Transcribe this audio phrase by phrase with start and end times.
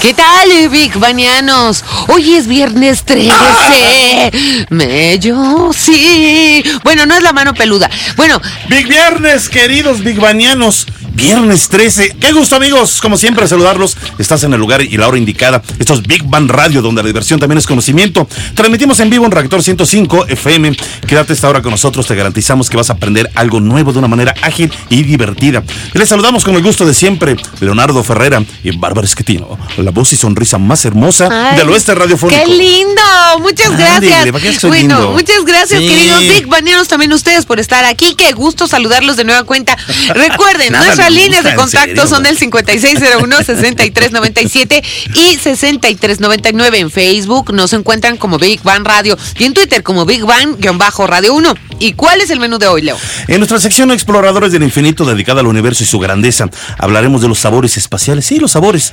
[0.00, 1.84] ¿Qué tal, Big Banianos?
[2.06, 4.30] Hoy es viernes 13.
[4.70, 6.62] Mello, sí.
[6.84, 7.90] Bueno, no es la mano peluda.
[8.16, 10.86] Bueno, Big Viernes, queridos Big Banianos.
[11.18, 12.16] Viernes 13.
[12.20, 13.00] Qué gusto, amigos.
[13.00, 13.96] Como siempre, saludarlos.
[14.18, 15.60] Estás en el lugar y la hora indicada.
[15.80, 18.28] Esto es Big Bang Radio, donde la diversión también es conocimiento.
[18.54, 20.76] Transmitimos en vivo en Reactor 105 FM.
[21.08, 22.06] Quédate esta hora con nosotros.
[22.06, 25.64] Te garantizamos que vas a aprender algo nuevo de una manera ágil y divertida.
[25.92, 27.36] Les saludamos con el gusto de siempre.
[27.58, 29.58] Leonardo Ferrera y Bárbara Esquetino.
[29.78, 32.40] La voz y sonrisa más hermosa Ay, del oeste radiofónico.
[32.40, 33.02] ¡Qué lindo!
[33.40, 34.26] Muchas gracias.
[34.30, 35.12] ¿para qué soy bueno, lindo?
[35.12, 35.88] muchas gracias, Sí.
[35.88, 38.14] queridos Big Banianos, también ustedes por estar aquí.
[38.14, 39.76] Qué gusto saludarlos de nueva cuenta.
[40.14, 47.52] Recuerden, Nada nuestras líneas de contacto son el 5601-6397 y 6399 en Facebook.
[47.52, 51.54] Nos encuentran como Big Bang Radio y en Twitter como Big Bang-Radio 1.
[51.80, 52.96] ¿Y cuál es el menú de hoy, Leo?
[53.28, 57.38] En nuestra sección Exploradores del Infinito dedicada al universo y su grandeza, hablaremos de los
[57.38, 58.26] sabores espaciales.
[58.26, 58.92] Sí, los sabores.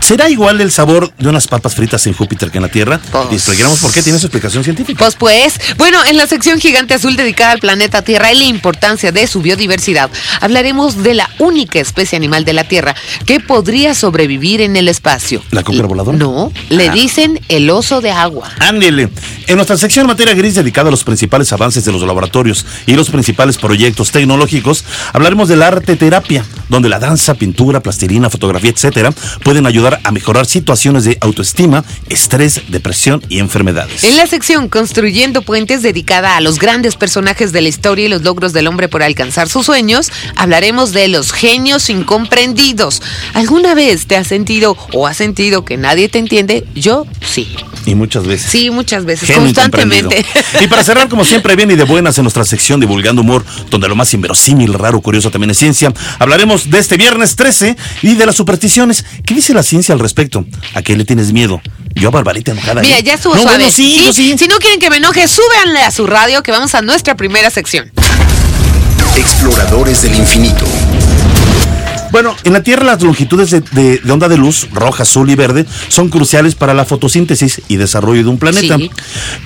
[0.00, 3.00] ¿Será igual el sabor de unas papas fritas en Júpiter que en la Tierra?
[3.10, 4.98] Pues- Y explicamos por qué tiene su explicación científica.
[4.98, 9.10] Pues pues, bueno, en la sección Gigante Azul dedicada al planeta Tierra y la importancia
[9.10, 10.08] de su biodiversidad,
[10.40, 12.94] hablaremos de la única especie animal de la Tierra
[13.26, 15.42] que podría sobrevivir en el espacio.
[15.50, 16.16] ¿La cócora voladora?
[16.16, 16.92] No, le Ah.
[16.92, 18.50] dicen el oso de agua.
[18.60, 19.08] Ándele.
[19.48, 22.19] En nuestra sección Materia Gris dedicada a los principales avances de los laboratorios
[22.86, 28.70] y los principales proyectos tecnológicos, hablaremos del arte terapia, donde la danza, pintura, plastilina, fotografía,
[28.70, 34.04] etcétera, pueden ayudar a mejorar situaciones de autoestima, estrés, depresión y enfermedades.
[34.04, 38.22] En la sección Construyendo Puentes dedicada a los grandes personajes de la historia y los
[38.22, 43.02] logros del hombre por alcanzar sus sueños, hablaremos de los genios incomprendidos.
[43.34, 46.66] ¿Alguna vez te has sentido o has sentido que nadie te entiende?
[46.74, 47.48] Yo sí.
[47.86, 48.50] Y muchas veces.
[48.50, 50.24] Sí, muchas veces, Genio constantemente.
[50.60, 53.88] Y para cerrar, como siempre, bien y de buenas en nuestra sección Divulgando Humor, donde
[53.88, 58.26] lo más inverosímil, raro, curioso también es ciencia, hablaremos de este viernes 13 y de
[58.26, 59.04] las supersticiones.
[59.24, 60.44] ¿Qué dice la ciencia al respecto?
[60.74, 61.60] ¿A qué le tienes miedo?
[61.94, 62.80] Yo a Barbarita enojada.
[62.80, 63.02] Mira, ¿eh?
[63.02, 63.58] ya estuvo no, suave.
[63.58, 64.36] Bueno, sí, yo sí.
[64.38, 67.50] Si no quieren que me enoje, súbanle a su radio que vamos a nuestra primera
[67.50, 67.90] sección.
[69.16, 70.64] Exploradores del infinito.
[72.10, 75.34] Bueno, en la Tierra las longitudes de, de- de onda de luz, roja, azul y
[75.34, 78.76] verde, son cruciales para la fotosíntesis y desarrollo de un planeta.
[78.76, 78.90] Sí.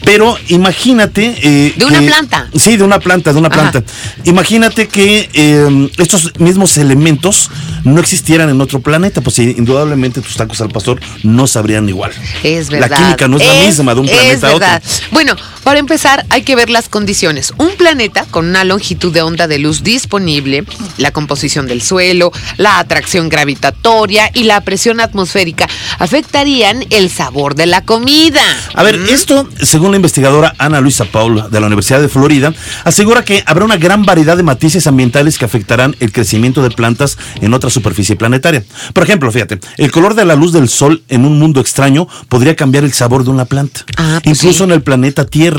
[0.05, 1.35] Pero imagínate...
[1.43, 2.49] eh, De una que- planta.
[2.55, 3.71] Sí, de una planta, de una Ajá.
[3.71, 3.83] planta.
[4.25, 7.51] Imagínate que eh, estos mismos elementos
[7.85, 12.13] no existieran en otro planeta, pues indudablemente tus tacos al pastor no sabrían igual.
[12.43, 12.91] Es verdad.
[12.91, 14.69] La química no es, la misma de un es planeta a otro.
[15.13, 17.53] Bueno, para empezar hay que ver las condiciones.
[17.59, 20.65] Un planeta con una longitud de onda de luz disponible,
[20.99, 25.67] la composición del suelo, la atracción gravitatoria y la presión atmosférica
[25.99, 28.43] afectarían el sabor de la comida.
[28.75, 32.53] A ver, esto, según la investigadora Ana Luisa Paul de la Universidad de Florida,
[32.85, 37.17] asegura que habrá una gran variedad de matices ambientales que afectarán el crecimiento de plantas
[37.41, 38.65] en otra superficie planetaria.
[38.93, 42.55] Por ejemplo, fíjate, el color de la luz del sol en un mundo extraño podría
[42.55, 43.85] cambiar el sabor de una planta.
[43.97, 44.65] Ah, pues Incluso sí.
[44.65, 45.54] en el planeta Tierra.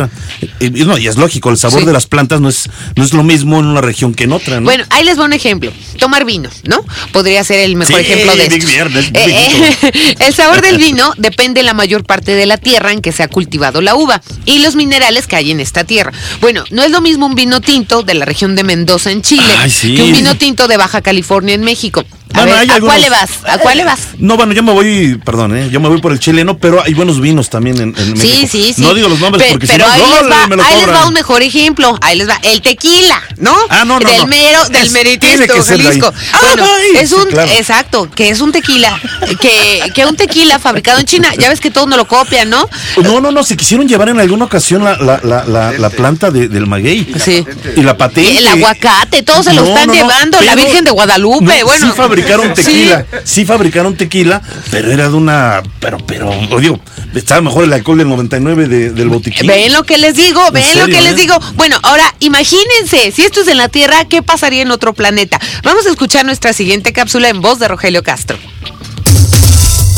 [0.60, 1.86] Y, y no, y es lógico, el sabor Sí.
[1.86, 4.60] de las plantas no es, no es lo mismo en una región que en otra,
[4.60, 4.64] ¿no?
[4.66, 5.72] Bueno, ahí les va un ejemplo.
[6.00, 6.84] Tomar vino, ¿no?
[7.12, 8.72] Podría ser el mejor Sí, ejemplo de Big esto.
[8.72, 9.50] Viernes, Eh,
[9.82, 13.12] eh, el sabor del vino depende en la mayor parte de la tierra en que
[13.12, 16.12] se ha cultivado la uva y los minerales que hay en esta tierra.
[16.42, 19.44] Bueno, no es lo mismo un vino tinto de la región de Mendoza en Chile
[19.60, 19.96] Ay, sí.
[19.96, 22.04] que un vino tinto de Baja California en México.
[22.36, 23.30] A Bueno, ver, hay ¿a algunos- cuál le vas?
[23.48, 24.00] ¿A cuál le vas?
[24.18, 25.70] No, bueno, yo me voy, perdón, ¿eh?
[25.72, 28.48] yo me voy por el chileno, pero hay buenos vinos también en, en Sí, México.
[28.52, 28.82] sí, sí.
[28.82, 30.90] No digo los nombres Pe- porque si no, ahí, les va, me lo ahí les
[30.94, 31.98] va un mejor ejemplo.
[32.02, 33.56] Ahí les va el tequila, ¿no?
[33.70, 34.28] Ah, no, no, Del no.
[34.28, 36.00] mero, del Es- meritito, tiene que ser de ahí.
[36.00, 36.14] Jalisco.
[36.42, 37.52] Bueno, Ay, es sí, un, claro.
[37.52, 39.00] exacto, que es un tequila,
[39.42, 41.32] que, que un tequila fabricado en China.
[41.38, 42.68] Ya ves que todos no lo copian, ¿no?
[43.02, 46.32] No, no, no, se quisieron llevar en alguna ocasión la, la, la, la, la planta
[46.32, 47.14] de- del maguey.
[47.24, 47.46] Sí.
[47.76, 48.38] Y la patente.
[48.38, 50.42] El aguacate, todos se lo No, están llevando.
[50.42, 51.88] la Virgen de Guadalupe, no, bueno.
[51.88, 51.94] Sí
[52.28, 53.46] fabricaron tequila, sí.
[53.46, 54.42] fabricaron tequila,
[54.72, 56.80] pero era de una, pero, pero, digo,
[57.14, 59.48] estaba mejor el alcohol del 99 de- del botiquín.
[59.48, 61.16] Ven lo que les digo, ven lo que les eh?
[61.16, 61.40] digo.
[61.56, 65.40] Bueno, ahora imagínense, si esto es en la Tierra, ¿qué pasaría en otro planeta?
[65.64, 68.38] Vamos a escuchar nuestra siguiente cápsula en voz de Rogelio Castro.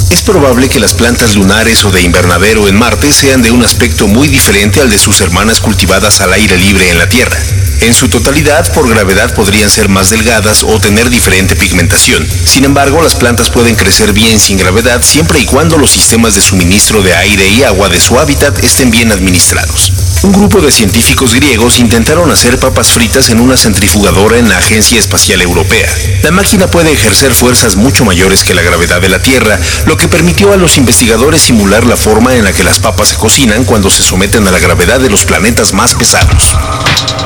[0.10, 4.08] Es probable que las plantas lunares o de invernadero en Marte sean de un aspecto
[4.08, 7.38] muy diferente al de sus hermanas cultivadas al aire libre en la Tierra.
[7.82, 12.26] En su totalidad, por gravedad podrían ser más delgadas o tener diferente pigmentación.
[12.46, 16.42] Sin embargo, las plantas pueden crecer bien sin gravedad siempre y cuando los sistemas de
[16.42, 19.92] suministro de aire y agua de su hábitat estén bien administrados.
[20.24, 25.00] Un grupo de científicos griegos intentaron hacer papas fritas en una centrifugadora en la Agencia
[25.00, 25.90] Espacial Europea.
[26.24, 30.08] La máquina puede ejercer fuerzas mucho mayores que la gravedad de la Tierra, lo que
[30.08, 33.90] permitió a los investigadores simular la forma en la que las papas se cocinan cuando
[33.90, 36.56] se someten a la gravedad de los planetas más pesados.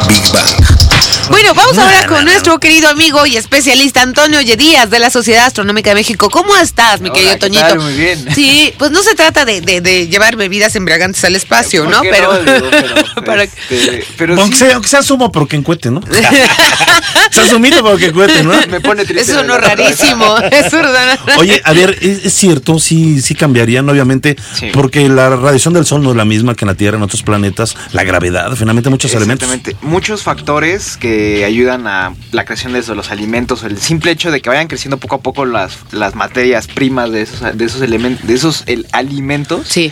[0.07, 0.80] Big Bang.
[1.29, 5.91] Bueno, vamos ahora con nuestro querido amigo y especialista Antonio Yedías de la Sociedad Astronómica
[5.91, 6.29] de México.
[6.29, 7.61] ¿Cómo estás, mi Hola, querido ¿qué Toñito?
[7.67, 7.79] tal?
[7.79, 8.27] Muy bien.
[8.35, 12.01] Sí, pues no se trata de, de- de llevar bebidas embriagantes al espacio, ¿Por ¿no?
[12.01, 12.39] Pero, no?
[12.53, 16.01] Digo, pero, para- este, pero aunque, sí, sea, aunque sea sumo, pero que encuete, ¿no?
[17.31, 18.51] sea sumito, pero que encuete, ¿no?
[18.69, 19.31] me pone triste.
[19.31, 19.77] eso no la verdad.
[19.77, 20.35] rarísimo.
[20.51, 20.89] Eso no
[21.39, 24.67] Oye, a ver, es, es cierto, sí, sí cambiarían, obviamente, Sí.
[24.73, 27.23] porque la radiación del Sol no es la misma que en la Tierra, en otros
[27.23, 29.47] planetas, la gravedad, finalmente muchos elementos.
[29.49, 29.85] Exactamente.
[29.87, 34.49] Muchos factores que ayudan a la creación de los alimentos, el simple hecho de que
[34.49, 38.33] vayan creciendo poco a poco las, las materias primas de esos, de esos elementos, de
[38.33, 39.67] esos el- alimentos.
[39.67, 39.91] Sí.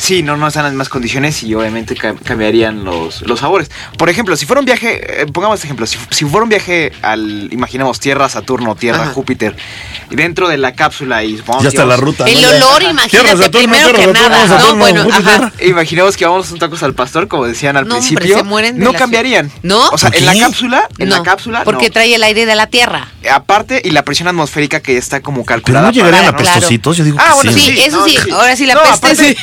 [0.00, 3.70] Sí, no, no están en las mismas condiciones y obviamente cam- cambiarían los, los sabores.
[3.98, 6.90] Por ejemplo, si fuera un viaje, eh, pongamos este ejemplo, si, si fuera un viaje
[7.02, 9.12] al, imaginemos, Tierra, Saturno, Tierra, Ajá.
[9.12, 9.54] Júpiter,
[10.10, 12.24] y dentro de la cápsula y supongamos Ya está la ruta.
[12.26, 12.40] El ¿no?
[12.40, 12.48] Ya.
[12.56, 14.58] olor, Tierra, imagínate, Saturno, primero Tierra, que Saturno, nada.
[14.72, 15.28] No, bueno, Júpiter.
[15.34, 15.52] ajá.
[15.66, 18.38] Imaginemos que vamos a un tacos al pastor, como decían al No, hombre, principio.
[18.38, 19.50] se mueren de no la cambiarían.
[19.62, 19.86] ¿No?
[19.90, 21.62] O sea, ¿Por en la cápsula, en No, la cápsula.
[21.64, 21.92] Porque no.
[21.92, 23.08] trae el aire de la Tierra.
[23.30, 25.86] Aparte, y la presión atmosférica que está como Pero calculada.
[25.88, 26.54] no llegarían para- a Claro.
[26.54, 27.60] pestositos, yo digo Ah, que bueno, sí.
[27.60, 27.80] sí.
[27.80, 29.36] eso no, sí, ahora sí la peste sí.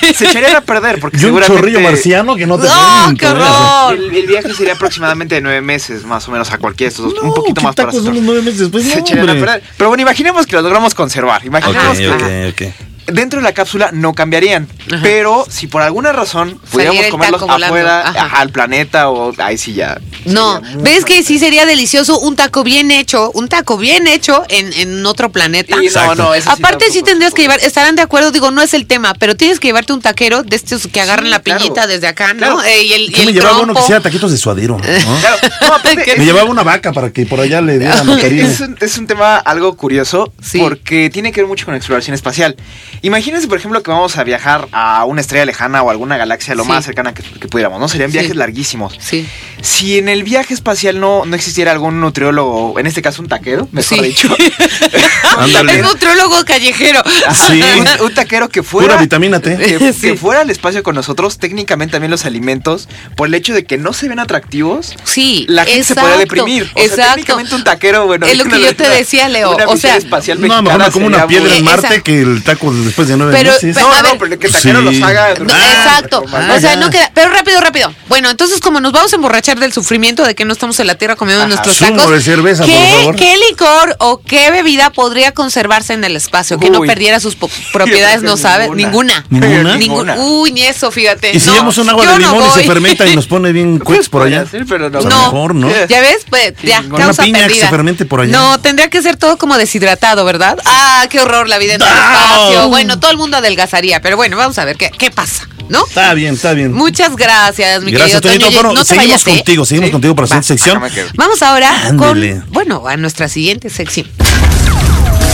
[0.47, 3.27] Se echarían a perder porque Y un chorrillo marciano que no te ¡No, den qué
[3.27, 3.95] horror!
[3.95, 7.05] El, el viaje sería aproximadamente de nueve meses, más o menos, a cualquiera de estos
[7.13, 7.23] dos.
[7.23, 8.15] No, un poquito ¿qué más para tacos son nosotros.
[8.15, 8.83] los nueve meses después?
[8.83, 9.63] Se No, echarían a perder.
[9.77, 11.45] Pero bueno, imaginemos que los logramos conservar.
[11.45, 12.73] Imaginemos que ok, ok.
[13.07, 14.67] Dentro de la cápsula no cambiarían.
[14.91, 14.99] Ajá.
[15.01, 18.41] Pero si por alguna razón pudiéramos comerlos afuera, Ajá.
[18.41, 19.99] al planeta, o ahí sí ya.
[20.25, 24.71] No, ¿ves que sí sería delicioso un taco bien hecho, un taco bien hecho en,
[24.73, 25.75] en otro planeta?
[25.81, 28.73] Y no, no, eso Aparte sí tendrías que llevar, estarán de acuerdo, digo, no es
[28.73, 31.59] el tema, pero tienes que llevarte un taquero de estos que agarran Sí, la claro.
[31.61, 32.39] piñita desde acá, ¿no?
[32.39, 32.63] Claro.
[32.63, 34.77] Eh, y el, y ¿Qué me el llevaba uno que sea taquitos de suadero?
[34.77, 34.83] ¿no?
[35.21, 36.15] Claro, no, aparte, ¿Qué?
[36.17, 39.37] Me llevaba una vaca para que por allá le dieran Es, un, es un tema
[39.37, 40.59] algo curioso Sí.
[40.59, 42.55] porque tiene que ver mucho con exploración espacial.
[43.01, 46.63] Imagínense, por ejemplo, que vamos a viajar a una estrella lejana o alguna galaxia lo
[46.63, 46.69] Sí.
[46.69, 47.87] más cercana que, que pudiéramos, ¿no?
[47.87, 48.37] Serían viajes Sí.
[48.37, 48.97] larguísimos.
[48.99, 49.27] Sí.
[49.61, 53.67] Si en el viaje espacial no, no existiera algún nutriólogo, en este caso un taquero,
[53.71, 54.03] mejor Sí.
[54.03, 54.29] dicho.
[55.37, 55.75] Ándale.
[55.75, 57.01] Es nutriólogo callejero.
[57.47, 57.61] Sí.
[57.79, 58.87] un, un taquero que fuera.
[58.89, 59.57] Pura vitamina T.
[59.57, 60.01] Que, Sí.
[60.01, 63.77] que fuera al espacio con nosotros, técnicamente también los alimentos, por el hecho de que
[63.77, 66.63] no se ven atractivos, Sí, la gente se puede deprimir.
[66.73, 67.11] O sea, exacto.
[67.15, 69.97] técnicamente un taquero, bueno, Es lo que yo te una- decía, Leo, una o sea,
[69.97, 73.33] espacial No, mejor como una piedra muy- en Marte que el taco después de nueve
[73.37, 73.75] Pero- meses.
[73.75, 74.17] pero- No, no, ver.
[74.19, 74.85] pero que el taquero Sí.
[74.99, 75.33] los haga.
[75.35, 76.23] No, Ah, exacto.
[76.25, 76.75] O sea, ya.
[76.77, 77.11] no queda.
[77.13, 77.93] Pero rápido, rápido.
[78.09, 80.95] Bueno, entonces, como nos vamos a emborrachar del sufrimiento de que no estamos en la
[80.95, 81.49] tierra comiendo Ajá.
[81.49, 82.11] nuestros tacos.
[82.11, 83.15] de cerveza, ¿qué, por favor.
[83.15, 86.57] ¿Qué licor o qué bebida podría conservarse en el espacio?
[86.59, 87.35] Que no perdiera sus
[87.73, 88.69] propiedades, no creo que sabe.
[88.75, 89.25] Ninguna.
[89.29, 90.15] Ninguna.
[90.17, 91.31] Uy, ni eso, fíjate.
[91.35, 93.51] Y si No, llevamos un agua de no limón y se fermenta y nos pone
[93.51, 94.45] bien cuex por allá.
[94.51, 94.99] Pero no.
[94.99, 95.21] Pues a lo No.
[95.33, 95.69] mejor, ¿no?
[95.87, 96.19] ¿Ya ves?
[96.29, 97.65] Pues ya, causa piña que perdida.
[97.65, 98.31] se fermente por allá.
[98.31, 100.57] No, tendría que ser todo como deshidratado, ¿verdad?
[100.65, 102.49] Ah, qué horror la vida en el ¡Ah!
[102.69, 105.85] Bueno, todo el mundo adelgazaría, pero bueno, vamos a ver qué, qué pasa, ¿no?
[105.87, 106.71] Está bien, está bien.
[106.73, 108.49] Muchas gracias, mi Gracias, querido.
[108.49, 108.51] Toño.
[108.61, 109.35] Bueno, No te seguimos vayas, ¿eh?
[109.37, 109.91] contigo, seguimos Sí.
[109.91, 110.47] contigo para la siguiente
[110.87, 111.11] sección.
[111.15, 112.35] Vamos ahora Ándele.
[112.41, 114.07] con, bueno, a nuestra siguiente sección.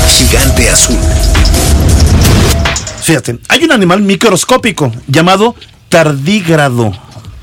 [0.09, 0.97] Gigante azul.
[3.03, 5.55] Fíjate, hay un animal microscópico llamado
[5.89, 6.93] tardígrado.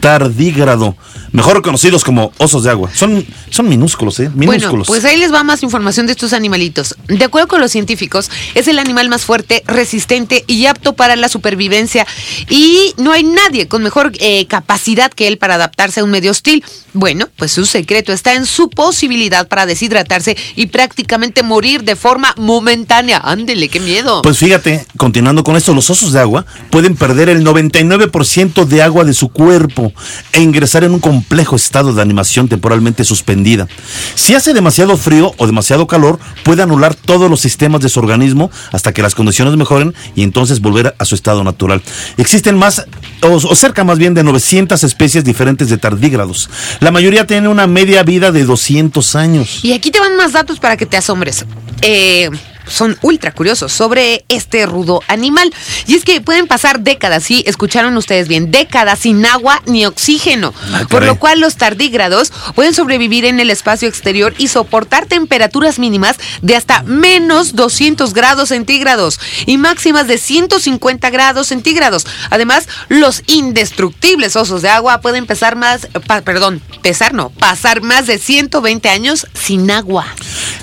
[0.00, 0.96] Tardígrado.
[1.32, 2.90] Mejor conocidos como osos de agua.
[2.94, 4.30] Son, son minúsculos, ¿eh?
[4.34, 4.88] Bueno, Minúsculos.
[4.88, 6.96] pues ahí les va más información de estos animalitos.
[7.08, 11.28] De acuerdo con los científicos, es el animal más fuerte, resistente y apto para la
[11.28, 12.06] supervivencia.
[12.48, 16.30] Y no hay nadie con mejor eh, capacidad que él para adaptarse a un medio
[16.30, 16.64] hostil.
[16.92, 22.34] Bueno, pues su secreto está en su posibilidad para deshidratarse y prácticamente morir de forma
[22.36, 23.18] momentánea.
[23.22, 24.22] Ándele, qué miedo.
[24.22, 29.04] Pues fíjate, continuando con esto, los osos de agua pueden perder el 99% de agua
[29.04, 29.92] de su cuerpo
[30.32, 33.68] e ingresar en un complejo estado de animación temporalmente suspendida.
[34.14, 38.50] Si hace demasiado frío o demasiado calor, puede anular todos los sistemas de su organismo
[38.72, 41.82] hasta que las condiciones mejoren y entonces volver a su estado natural.
[42.16, 42.86] Existen más,
[43.20, 46.48] o, cerca más bien de 900 especies diferentes de tardígrados.
[46.80, 49.62] La mayoría tienen una media vida de 200 años.
[49.62, 51.44] Y aquí te van más datos para que te asombres.
[51.82, 52.30] Eh,
[52.70, 55.52] son ultra curiosos sobre este rudo animal.
[55.86, 60.54] Y es que pueden pasar décadas, sí, escucharon ustedes bien, décadas sin agua ni oxígeno.
[60.72, 65.78] Ah, por lo cual los tardígrados pueden sobrevivir en el espacio exterior y soportar temperaturas
[65.78, 72.06] mínimas de hasta menos 200 grados centígrados y máximas de 150 grados centígrados.
[72.30, 78.06] Además, los indestructibles osos de agua pueden pesar más, pa- perdón, pesar no, pasar más
[78.06, 80.06] de 120 años sin agua.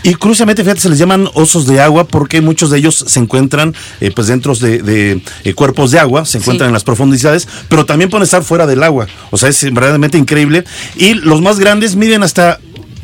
[0.04, 3.74] Y curiosamente, fíjate, se les llaman osos de agua porque muchos de ellos se encuentran
[4.02, 6.70] eh, pues dentro de, de, eh, cuerpos de agua, se encuentran Sí.
[6.70, 9.08] en las profundidades, pero también pueden estar fuera del agua.
[9.32, 10.64] O sea, es verdaderamente increíble.
[10.96, 12.60] Y los más grandes miden hasta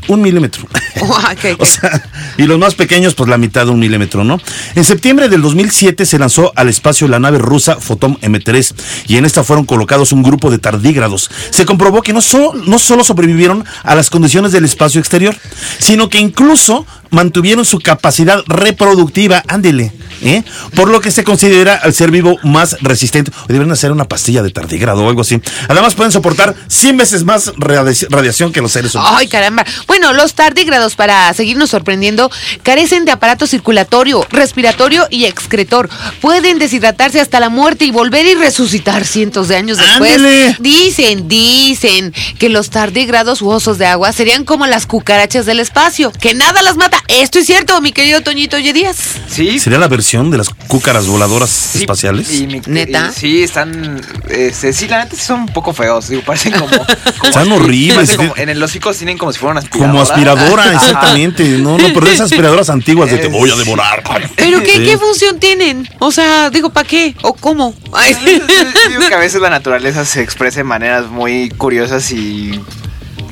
[0.07, 0.67] un milímetro.
[1.59, 2.01] O sea,
[2.37, 4.39] y los más pequeños, pues la mitad de un milímetro, ¿no?
[4.75, 8.73] En septiembre del 2007 se lanzó al espacio la nave rusa Fotom M3
[9.07, 11.29] y en esta fueron colocados un grupo de tardígrados.
[11.49, 15.35] Se comprobó que no solo, no solo sobrevivieron a las condiciones del espacio exterior,
[15.79, 19.93] sino que incluso mantuvieron su capacidad reproductiva, ándele,
[20.23, 20.43] ¿eh?
[20.75, 23.31] Por lo que se considera al ser vivo más resistente.
[23.43, 25.39] O Deberían hacer una pastilla de tardígrado o algo así.
[25.69, 29.13] Además pueden soportar 100 veces más radiaci- radiación que los seres humanos.
[29.17, 29.63] Ay, caramba.
[29.87, 32.31] Bueno, los tardígrados, para seguirnos sorprendiendo,
[32.63, 35.89] carecen de aparato circulatorio, respiratorio y excretor.
[36.19, 40.15] Pueden deshidratarse hasta la muerte y volver y resucitar cientos de años después.
[40.15, 40.57] ¡Ándele!
[40.59, 46.11] Dicen, dicen que los tardígrados u osos de agua serían como las cucarachas del espacio,
[46.11, 47.02] que nada las mata.
[47.09, 48.97] Esto es cierto, mi querido Toñito Oye Díaz.
[49.29, 49.59] Sí.
[49.59, 52.31] ¿Sería la versión de las cúcaras voladoras Sí, espaciales?
[52.33, 53.11] y mi- ¿Neta?
[53.15, 54.01] y sí, están.
[54.29, 56.07] Este, sí, la neta sí son un poco feos.
[56.07, 56.67] Digo, parecen como.
[56.77, 56.87] como
[57.23, 58.15] Están horribles.
[58.15, 59.91] como- en el hocico tienen como si fueran aspiradora.
[59.91, 61.43] Como aspiradora, exactamente.
[61.57, 64.01] No, no, pero de esas aspiradoras antiguas de te voy a devorar.
[64.37, 64.85] ¿Pero qué, Sí.
[64.85, 65.87] qué función tienen?
[65.99, 67.15] O sea, digo, ¿para qué?
[67.21, 67.75] ¿O cómo?
[67.91, 68.15] Ay.
[68.25, 72.59] Yo Digo que a veces la naturaleza se expresa de maneras muy curiosas y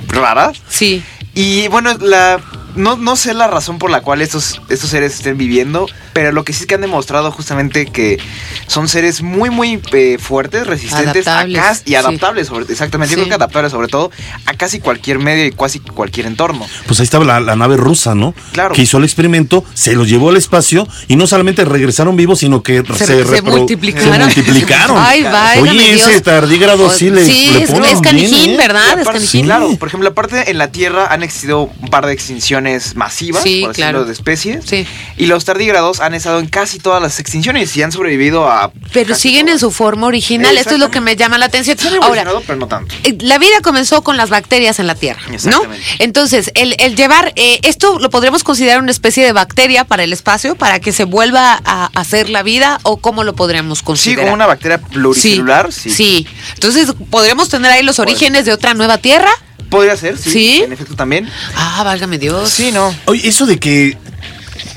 [0.09, 0.57] raras.
[0.69, 1.01] Sí.
[1.33, 2.41] Y bueno, la
[2.75, 6.43] no, no sé la razón por la cual estos, estos seres estén viviendo, pero lo
[6.43, 8.19] que sí es que han demostrado justamente que
[8.67, 11.95] son seres muy, muy eh, fuertes, resistentes a Adaptables, casi, y sí.
[11.95, 13.11] adaptables, sobre, exactamente.
[13.11, 13.21] Yo Sí.
[13.25, 14.11] creo que adaptables sobre todo
[14.45, 16.65] a casi cualquier medio y casi cualquier entorno.
[16.87, 18.33] Pues ahí estaba la, la nave rusa, ¿no?
[18.53, 18.73] Claro.
[18.75, 22.63] Que hizo el experimento, se los llevó al espacio y no solamente regresaron vivos, sino
[22.63, 24.13] que se, Se, se repro- multiplicaron.
[24.31, 24.97] se multiplicaron.
[24.99, 26.23] Ay, válgame Oye, ese Dios.
[26.23, 28.57] tardígrado sí le, Sí, le es, canijín, bien, ¿eh?
[28.57, 28.99] ¿verdad?
[28.99, 29.45] Es canijín.
[29.45, 32.60] Claro, por ejemplo, aparte en la Tierra han existido un par de extinciones
[32.95, 34.05] masivas, Sí, por claro.
[34.05, 34.63] de especies.
[34.65, 34.85] Sí.
[35.17, 38.71] Y los tardígrados han estado en casi todas las extinciones y han sobrevivido a.
[38.93, 40.57] Pero siguen en su forma original.
[40.57, 41.77] Esto es lo que me llama la atención.
[41.81, 42.93] Ahora, evolucionado, pero no tanto.
[43.03, 45.61] eh, la vida comenzó con las bacterias en la Tierra, ¿no?
[45.99, 50.13] Entonces, el, el llevar, eh, esto lo podríamos considerar una especie de bacteria para el
[50.13, 54.25] espacio, para que se vuelva a hacer la vida, o cómo lo podríamos Sí, considerar.
[54.25, 55.89] como una bacteria pluricelular, sí.
[55.89, 56.27] Sí.
[56.53, 59.31] Entonces, ¿podríamos tener ahí los orígenes de otra nueva Tierra?
[59.71, 60.29] Podría ser, sí.
[60.31, 60.61] ¿Sí?
[60.65, 61.29] En efecto también.
[61.55, 62.49] Ah, válgame Dios.
[62.49, 62.93] Sí, no.
[63.05, 63.97] Oye, eso de que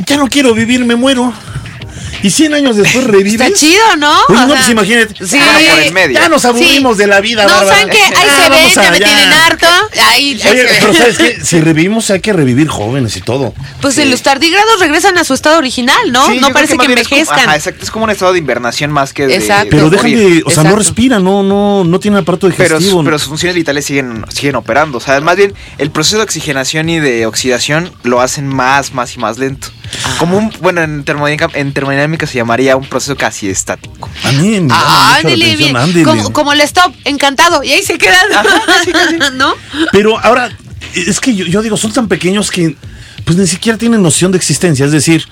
[0.07, 1.35] ya no quiero vivir, me muero.
[2.25, 3.35] Y 100 años después revives.
[3.49, 4.11] Está chido, ¿no?
[4.29, 5.27] O no, sea, pues imagínate.
[5.27, 5.39] Sí.
[5.39, 6.07] Ah.
[6.11, 7.03] Ya nos aburrimos Sí.
[7.03, 7.77] de la vida, No, Bárbara.
[7.77, 7.99] ¿saben qué?
[8.03, 9.67] Ahí Ya, se ven, vamos ya me tienen harto.
[9.93, 10.95] Ahí, ahí Oye, se pero.
[10.95, 11.39] ¿sabes qué?
[11.45, 13.53] Si revivimos hay que revivir jóvenes y todo.
[13.83, 16.27] Pues en los tardígrados regresan a su estado original, ¿no?
[16.29, 17.41] Sí, no parece que, como- envejezcan.
[17.41, 17.85] ajá, exacto.
[17.85, 19.35] Es como un estado de invernación más que de.
[19.37, 19.69] Exacto.
[19.71, 23.05] Pero de dejan de, o sea, no respiran, no, no, no tienen aparato Pero, digestivo.
[23.05, 24.97] pero sus funciones vitales siguen, siguen operando.
[24.97, 29.15] O sea, más bien el proceso de oxigenación y de oxidación lo hacen más, más
[29.15, 29.69] y más lento.
[30.05, 30.17] Ah.
[30.19, 34.09] Como un, bueno, en termodinámica, en termodinámica se llamaría un proceso casi estático.
[34.25, 34.61] A mí me
[35.57, 35.77] bien.
[35.77, 36.05] ándele.
[36.05, 37.63] Como, como el stop, encantado.
[37.63, 38.27] Y ahí se quedan.
[39.37, 39.55] ¿No?
[39.93, 40.51] Pero ahora,
[40.95, 42.77] es que yo, yo digo, son tan pequeños que
[43.25, 44.85] pues ni siquiera tienen noción de existencia.
[44.85, 45.25] Es decir,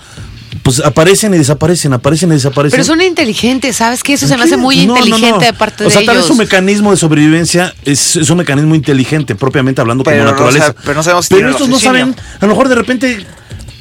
[0.63, 2.73] pues aparecen y desaparecen, aparecen y desaparecen.
[2.77, 4.15] Pero son inteligentes, ¿sabes qué?
[4.15, 5.39] Eso se me hace muy No, inteligente no.
[5.39, 6.37] de parte o sea, de tal vez ellos.
[6.37, 10.75] su mecanismo de sobrevivencia es, es un mecanismo inteligente, propiamente hablando Pero como no naturaleza.
[10.85, 13.27] pero no sabemos si Pero estos no saben, a lo mejor de repente,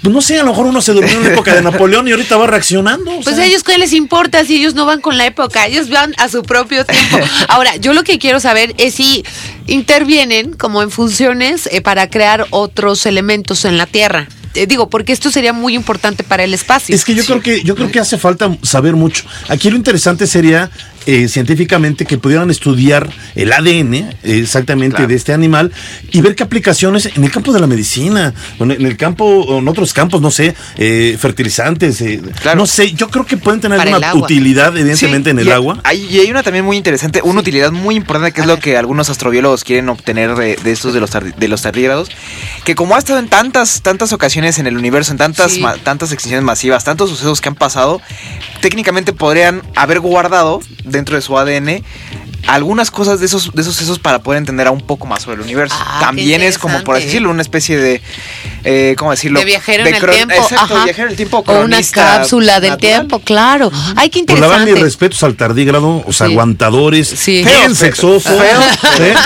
[0.02, 2.12] pues no sé, a lo mejor uno se durmió en la época de Napoleón y
[2.12, 3.12] ahorita va reaccionando.
[3.24, 3.46] Pues sea.
[3.46, 6.28] a ellos qué les importa si ellos no van con la época, ellos van a
[6.30, 7.20] su propio tiempo.
[7.48, 9.24] Ahora, yo lo que quiero saber es si
[9.68, 14.28] intervienen como en funciones eh, para crear otros elementos en la Tierra.
[14.54, 16.94] Eh, digo, porque esto sería muy importante para el espacio.
[16.94, 19.24] Es que yo creo que yo creo que hace falta saber mucho.
[19.48, 20.70] Aquí lo interesante sería
[21.06, 25.08] eh, científicamente que pudieran estudiar el ADN exactamente Claro.
[25.10, 25.72] de este animal
[26.12, 29.60] y ver qué aplicaciones en el campo de la medicina, o en el campo o
[29.60, 32.60] en otros campos, no sé, eh, fertilizantes, eh, Claro.
[32.60, 32.92] no sé.
[32.94, 34.24] Yo creo que pueden tener Para agua.
[34.24, 35.80] utilidad evidentemente Sí, en el y agua.
[35.84, 38.78] Hay, y hay una también muy interesante, una utilidad muy importante que es lo que
[38.78, 42.10] algunos astrobiólogos quieren obtener de, de estos de los, de los tardígrados,
[42.64, 45.62] que como ha estado en tantas, tantas ocasiones en el universo, en tantas, Sí.
[45.62, 48.02] ma- tantas extinciones masivas, tantos sucesos que han pasado,
[48.62, 51.84] técnicamente podrían haber guardado dentro de su ADN
[52.48, 55.36] algunas cosas de esos, de esos sesos para poder entender a un poco más sobre
[55.36, 55.76] el universo.
[55.80, 57.06] Ah, qué También es como, por así interesante.
[57.08, 58.02] decirlo, una especie de,
[58.64, 59.40] eh, ¿cómo decirlo?
[59.40, 60.34] De viajero en el tiempo.
[60.36, 60.84] Exacto, ajá.
[60.86, 61.44] viajero en el tiempo.
[61.46, 62.92] O una cápsula del natural.
[62.98, 63.72] tiempo, claro.
[63.96, 64.84] Ay, qué Pues la verdad, mis interesante.
[64.84, 66.34] respetos al tardígrado, o sea, Sí.
[66.34, 67.44] aguantadores, Sí.
[67.44, 68.30] bien Feos, sexoso.
[68.30, 68.88] feos, ¿sí?
[68.98, 69.20] feos,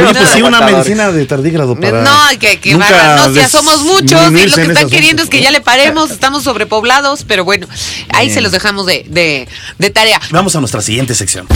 [0.00, 2.02] Oye, pues sí, una medicina de tardígrado para.
[2.02, 5.50] No, que, que nunca no, somos muchos y lo que están queriendo es que ya
[5.50, 7.66] le paremos, estamos sobrepoblados, pero bueno,
[8.12, 8.34] ahí Bien.
[8.34, 10.20] se los dejamos de, de, de tarea.
[10.30, 11.46] Vamos a nuestra siguiente sección.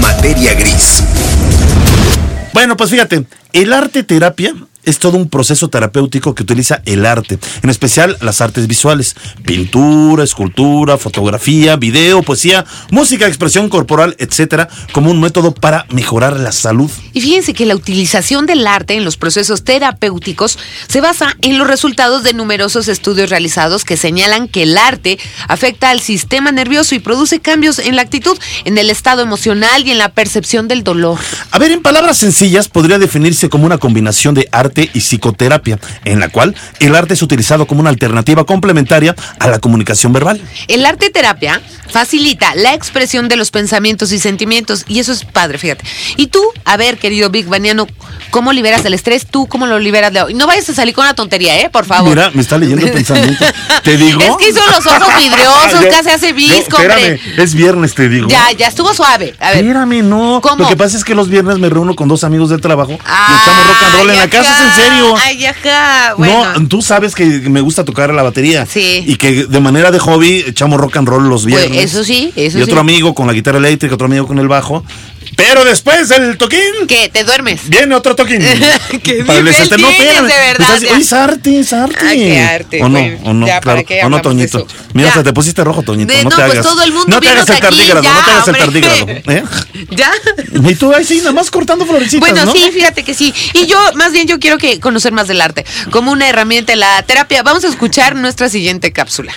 [0.00, 1.02] Materia gris.
[2.52, 4.54] Bueno, pues fíjate, el arte terapia
[4.88, 10.24] es todo un proceso terapéutico que utiliza el arte, en especial las artes visuales, pintura,
[10.24, 16.90] escultura, fotografía, video, poesía, música, expresión corporal, etcétera, como un método para mejorar la salud.
[17.12, 21.68] Y fíjense que la utilización del arte en los procesos terapéuticos se basa en los
[21.68, 25.18] resultados de numerosos estudios realizados que señalan que el arte
[25.48, 29.90] afecta al sistema nervioso y produce cambios en la actitud, en el estado emocional y
[29.90, 31.18] en la percepción del dolor.
[31.50, 36.20] A ver, en palabras sencillas, podría definirse como una combinación de arte y psicoterapia, en
[36.20, 40.40] la cual el arte es utilizado como una alternativa complementaria a la comunicación verbal.
[40.68, 45.58] El arte terapia facilita la expresión de los pensamientos y sentimientos y eso es padre,
[45.58, 45.84] fíjate.
[46.16, 47.86] Y tú, a ver, querido Big Baniano,
[48.30, 49.26] ¿cómo liberas el estrés?
[49.26, 50.28] ¿Tú cómo lo liberas, Leo?
[50.34, 51.70] No vayas a salir con una tontería, ¿eh?
[51.70, 52.10] Por favor.
[52.10, 53.44] Mira, me está leyendo el pensamiento.
[53.82, 54.20] Te digo.
[54.20, 57.14] Es que hizo los ojos vidriosos, casi hace visco, hombre.
[57.14, 58.28] espérame, es viernes, te digo.
[58.28, 59.34] Ya, ya estuvo suave.
[59.40, 59.64] A ver.
[59.64, 60.40] Espérame, no.
[60.42, 60.64] ¿Cómo?
[60.64, 62.94] Lo que pasa es que los viernes me reúno con dos amigos del trabajo y
[62.94, 65.14] echamos Ay, rock and roll en la casa, es en serio.
[65.24, 66.14] Ay, ajá.
[66.16, 66.58] Bueno.
[66.60, 68.66] No, tú sabes que me gusta tocar la batería.
[68.66, 69.04] Sí.
[69.06, 71.84] Y que de manera de hobby echamos rock and roll los Pues, viernes.
[71.90, 72.80] eso sí, eso Y otro sí.
[72.80, 74.84] amigo con la guitarra eléctrica, otro amigo con el bajo.
[75.36, 77.08] Pero después del toquín, ¿Qué?
[77.12, 77.68] ¿Te duermes?
[77.68, 78.40] viene otro toquín.
[79.02, 80.76] ¿Qué Para el deseste- No, de verdad.
[80.76, 81.96] Oye, es arte, es arte.
[82.06, 84.06] Ay, qué arte, O no, o no, ya, ¿para claro.
[84.06, 84.66] o no, de Toñito.
[84.94, 86.12] Mira, hasta te pusiste rojo, Toñito.
[86.12, 86.66] De- no, no, te pues hagas.
[86.66, 89.06] todo el mundo No te hagas el tardígrado, ya, no te hagas el tardígrado.
[89.08, 89.44] ¿eh?
[89.90, 90.12] ¿Ya?
[90.68, 92.52] Y tú ahí sí, nada más cortando florecitas, Bueno, ¿no?
[92.52, 93.32] sí, fíjate que sí.
[93.54, 96.80] Y yo, más bien, yo quiero que conocer más del arte como una herramienta en
[96.80, 97.42] la terapia.
[97.42, 99.32] Vamos a escuchar nuestra siguiente cápsula.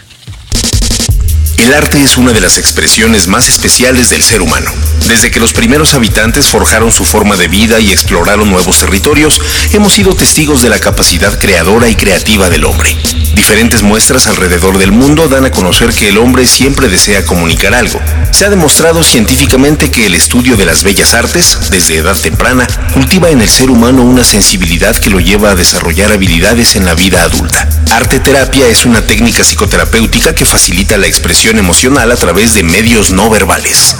[1.61, 4.71] El arte es una de las expresiones más especiales del ser humano.
[5.07, 9.39] Desde que los primeros habitantes forjaron su forma de vida y exploraron nuevos territorios,
[9.71, 12.97] hemos sido testigos de la capacidad creadora y creativa del hombre.
[13.35, 18.01] Diferentes muestras alrededor del mundo dan a conocer que el hombre siempre desea comunicar algo.
[18.31, 23.29] Se ha demostrado científicamente que el estudio de las bellas artes, desde edad temprana, cultiva
[23.29, 27.21] en el ser humano una sensibilidad que lo lleva a desarrollar habilidades en la vida
[27.21, 27.69] adulta.
[27.91, 33.11] Arte terapia es una técnica psicoterapéutica que facilita la expresión emocional a través de medios
[33.11, 33.97] no verbales.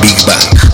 [0.00, 0.71] Big Bang.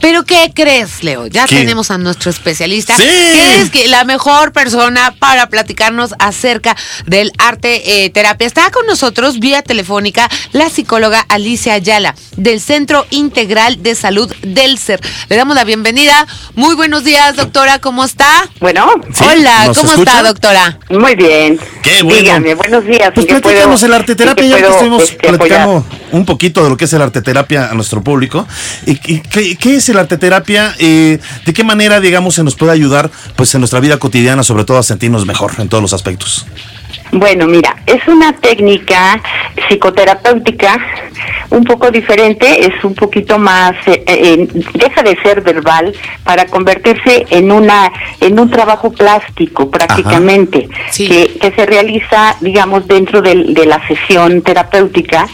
[0.00, 1.26] Pero ¿qué crees, Leo?
[1.26, 1.56] Ya ¿Qué?
[1.56, 2.96] tenemos a nuestro especialista.
[2.96, 3.02] Sí.
[3.04, 8.46] Que es que la mejor persona para platicarnos acerca del arte eh, terapia.
[8.46, 14.78] Está con nosotros vía telefónica la psicóloga Alicia Ayala del Centro Integral de Salud del
[14.78, 15.00] SER.
[15.28, 16.26] Le damos la bienvenida.
[16.54, 17.78] Muy buenos días, doctora.
[17.78, 18.48] ¿Cómo está?
[18.60, 20.10] Bueno, Sí, Hola, ¿nos ¿cómo escucha?
[20.12, 20.78] está, doctora?
[20.90, 21.58] muy bien.
[21.82, 22.20] Qué bueno.
[22.20, 23.10] Dígame, buenos días.
[23.14, 26.06] Pues ¿en qué platícanos puedo- el arte terapia, ya que estuvimos este, platicando apoyar?
[26.12, 28.46] un poquito de lo que es el arte terapia a nuestro público.
[28.86, 30.74] ¿Y, y qué, qué es el arte terapia?
[30.78, 34.64] Eh, ¿De qué manera, digamos, se nos puede ayudar pues en nuestra vida cotidiana, sobre
[34.64, 36.46] todo a sentirnos mejor en todos los aspectos?
[37.12, 39.20] Bueno, mira, es una técnica
[39.68, 40.78] psicoterapéutica
[41.50, 45.94] un poco diferente, es un poquito más, eh, eh, deja de ser verbal
[46.24, 51.08] para convertirse en una, en un trabajo plástico prácticamente, Sí.
[51.08, 55.26] que, que se realiza, digamos, dentro de la sesión terapéutica.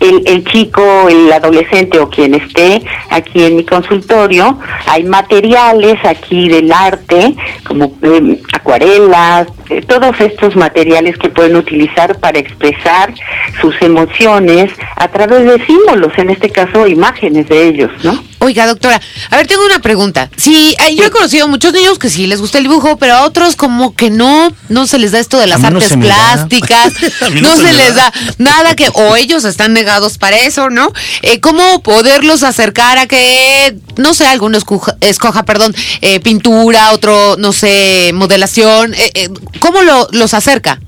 [0.00, 6.48] El, el chico, el adolescente o quien esté aquí en mi consultorio, hay materiales aquí
[6.48, 7.34] del arte,
[7.66, 13.12] como eh, acuarelas, eh, todos estos materiales que pueden utilizar para expresar
[13.60, 18.18] sus emociones a través de símbolos, en este caso imágenes de ellos, ¿no?
[18.38, 20.30] Oiga, doctora, a ver, tengo una pregunta.
[20.36, 23.22] Sí, eh, yo he conocido muchos niños que sí les gusta el dibujo, pero a
[23.24, 26.92] otros como que no, no se les da esto de las A no artes plásticas,
[27.22, 28.10] A no, no se les da.
[28.10, 30.92] da nada que, o ellos están negados para eso, ¿no?
[31.22, 37.36] Eh, ¿Cómo poderlos acercar a que, no sé, alguno escoja, escoja, perdón, eh, pintura, otro,
[37.38, 38.94] no sé, modelación?
[38.94, 39.28] Eh, eh,
[39.60, 40.78] ¿Cómo lo, los acerca?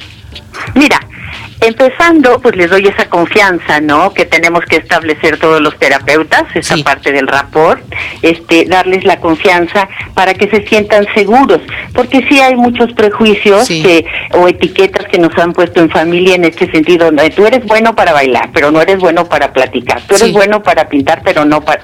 [0.75, 1.01] Mira,
[1.61, 4.13] empezando, pues les doy esa confianza, ¿no?
[4.15, 6.83] Que tenemos que establecer todos los terapeutas, esa Sí.
[6.83, 7.81] parte del rapport,
[8.23, 11.61] este, darles la confianza para que se sientan seguros,
[11.95, 13.83] porque sí hay muchos prejuicios Sí.
[13.83, 14.05] que
[14.39, 18.13] o etiquetas que nos han puesto en familia en este sentido, tú eres bueno para
[18.13, 20.33] bailar, pero no eres bueno para platicar, tú eres Sí.
[20.33, 21.83] bueno para pintar, pero no para...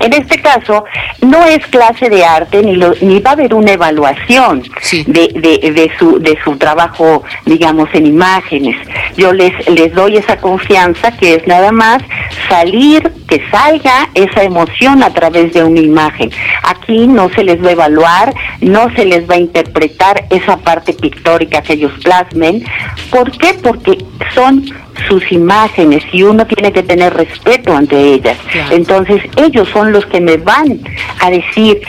[0.00, 0.84] En este caso,
[1.20, 4.62] no es clase de arte ni, lo- ni va a haber una evaluación
[5.06, 8.76] de, de, de su, de su trabajo, digamos, en imágenes,
[9.16, 12.02] yo les, les doy esa confianza que es nada más
[12.48, 16.30] salir, que salga esa emoción a través de una imagen.
[16.62, 20.92] Aquí no se les va a evaluar, no se les va a interpretar esa parte
[20.94, 22.64] pictórica que ellos plasmen.
[23.10, 23.54] ¿Por qué?
[23.62, 23.98] Porque
[24.34, 24.64] son
[25.08, 28.38] sus imágenes y uno tiene que tener respeto ante ellas.
[28.70, 30.80] Entonces ellos son los que me van
[31.20, 31.80] a decir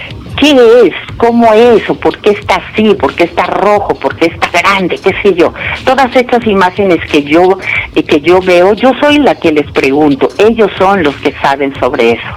[0.52, 4.26] qué es, cómo es, o por qué está así, por qué está rojo, por qué
[4.28, 5.54] está grande, qué sé yo.
[5.86, 7.58] Todas estas imágenes que yo
[7.96, 10.28] eh, que yo veo, yo soy la que les pregunto.
[10.38, 12.28] Ellos son los que saben sobre eso.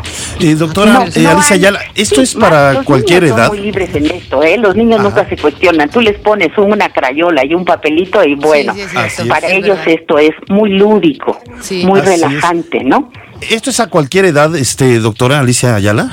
[0.41, 3.39] Eh, doctora No, eh, no Alicia hay- Ayala, ¿esto sí, es para los cualquier niños
[3.39, 3.47] edad?
[3.49, 4.59] Son muy libres en esto, ¿eh?
[4.59, 5.09] Los niños Ajá.
[5.09, 5.89] nunca se cuestionan.
[5.91, 9.27] Tú les pones una crayola y un papelito y bueno, sí, es es.
[9.27, 9.89] para Es ellos verdad.
[9.89, 11.85] esto es muy lúdico, Sí.
[11.87, 12.21] muy Así es.
[12.21, 13.11] relajante, ¿no?
[13.51, 16.11] ¿Esto es a cualquier edad, este doctora Alicia Ayala?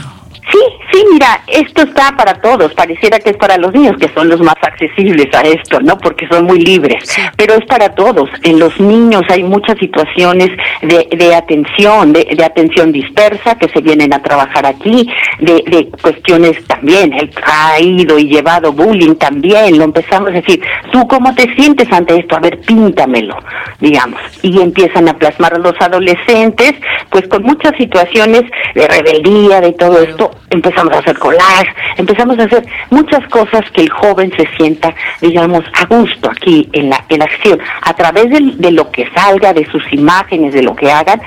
[0.94, 2.72] Sí, mira, esto está para todos.
[2.76, 5.98] Pareciera que es para los niños, que son los más accesibles a esto, ¿no?
[5.98, 7.04] Porque son muy libres.
[7.36, 8.30] Pero es para todos.
[8.44, 10.50] En los niños hay muchas situaciones
[10.84, 15.90] de, de atención, de, de atención dispersa que se vienen a trabajar aquí, de, de
[16.00, 19.80] cuestiones también, el caído y llevado bullying también.
[19.80, 22.36] Lo empezamos a decir, ¿tú cómo te sientes ante esto?
[22.36, 23.38] A ver, píntamelo,
[23.80, 24.22] digamos.
[24.44, 26.76] Y empiezan a plasmar a los adolescentes,
[27.10, 28.44] pues con muchas situaciones
[28.76, 33.82] de rebeldía, de todo esto, empezamos a hacer collage, empezamos a hacer muchas cosas que
[33.82, 37.60] el joven se sienta, digamos, a gusto aquí en la, en la acción.
[37.84, 41.22] A través de, lo que salga, de sus imágenes, de lo que hagan,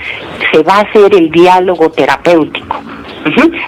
[0.53, 2.81] se va a hacer el diálogo terapéutico.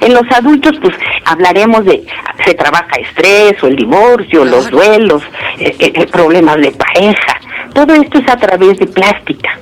[0.00, 2.04] En los adultos, pues hablaremos de,
[2.44, 5.22] se trabaja estrés o el divorcio, los duelos,
[5.58, 7.40] eh, eh, eh, problemas de pareja.
[7.74, 9.58] Todo esto es a través de plástica.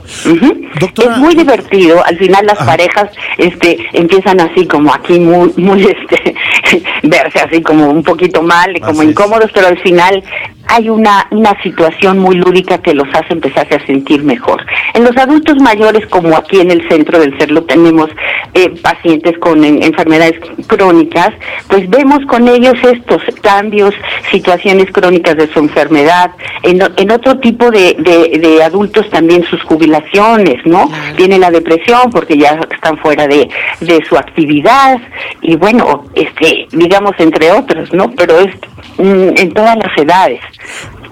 [0.79, 2.05] Doctora- Es muy divertido.
[2.05, 2.67] Al final las Ajá.
[2.73, 6.16] parejas este, empiezan así como aquí muy, muy este,
[7.03, 9.11] verse así como un poquito mal, como Así es.
[9.11, 10.23] incómodos, pero al final
[10.69, 14.65] hay una, una situación muy lúdica que los hace empezarse a sentir mejor.
[14.95, 18.11] En los adultos mayores, como aquí en el centro del CERLO tenemos
[18.55, 20.35] eh, pacientes con en- enfermedades
[20.67, 21.31] crónicas,
[21.69, 23.95] pues vemos con ellos estos cambios,
[24.31, 26.31] situaciones crónicas de su enfermedad,
[26.63, 30.91] en, en otro tipo de, de- de adultos también sus jubilaciones, ¿no?
[31.17, 33.49] Tiene la depresión porque ya están fuera de,
[33.81, 34.99] de su actividad
[35.43, 38.11] y bueno, este, digamos entre otros, ¿no?
[38.13, 38.55] Pero es
[38.99, 40.41] mm, en todas las edades.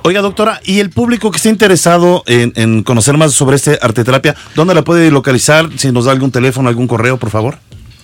[0.02, 4.34] Oiga, doctora, ¿y el público que esté interesado en, en conocer más sobre este arteterapia,
[4.54, 5.70] dónde la puede localizar?
[5.76, 7.56] Si nos da algún teléfono, algún correo, por favor.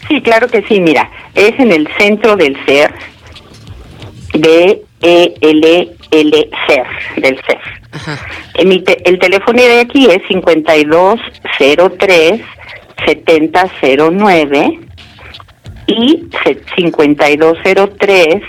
[0.09, 2.95] Sí, claro que sí, mira, es en el centro del ser,
[4.33, 6.87] de E L L ser,
[7.23, 7.59] del ser.
[8.55, 12.41] Eh, mi te- el teléfono de aquí es 5203
[13.07, 14.81] 7009
[15.93, 18.43] y se- 5203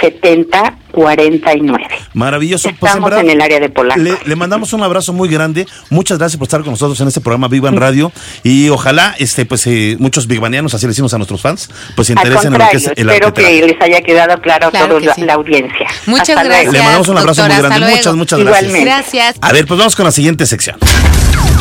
[0.00, 1.84] 7049.
[2.14, 2.70] Maravilloso.
[2.78, 4.00] Pues, Estamos verdad, en el área de Polanco.
[4.02, 5.66] Le, le mandamos un abrazo muy grande.
[5.90, 8.12] Muchas gracias por estar con nosotros en este programa Viva en Radio.
[8.42, 12.12] Y ojalá, este, pues, eh, muchos bigbanianos, así le decimos a nuestros fans, pues se
[12.14, 15.00] interesen en lo que es el espero que les haya quedado claro a Claro toda
[15.00, 15.22] la, sí.
[15.22, 15.86] la audiencia.
[16.06, 16.48] Muchas Hasta luego.
[16.50, 16.72] gracias.
[16.72, 17.78] Le mandamos un abrazo doctora, muy grande.
[17.86, 17.96] luego.
[17.98, 18.62] Muchas, muchas gracias.
[18.62, 18.90] Igualmente.
[18.90, 19.36] Gracias.
[19.40, 20.76] A ver, pues vamos con la siguiente sección.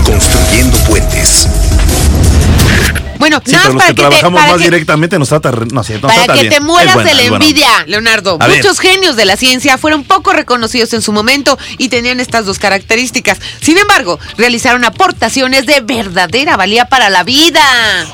[0.05, 1.48] Construyendo puentes.
[3.29, 5.19] Bueno, Sí, nada pero más los que para que te, trabajamos para más que- directamente
[5.19, 6.53] nos trata, no sé, nos Para trata que bien.
[6.53, 8.37] te mueras buena, de la envidia, Leonardo.
[8.39, 8.57] A ver.
[8.57, 12.57] Muchos genios de la ciencia fueron poco reconocidos en su momento y tenían estas dos
[12.59, 13.39] características.
[13.61, 17.61] Sin embargo, realizaron aportaciones de verdadera valía para la vida.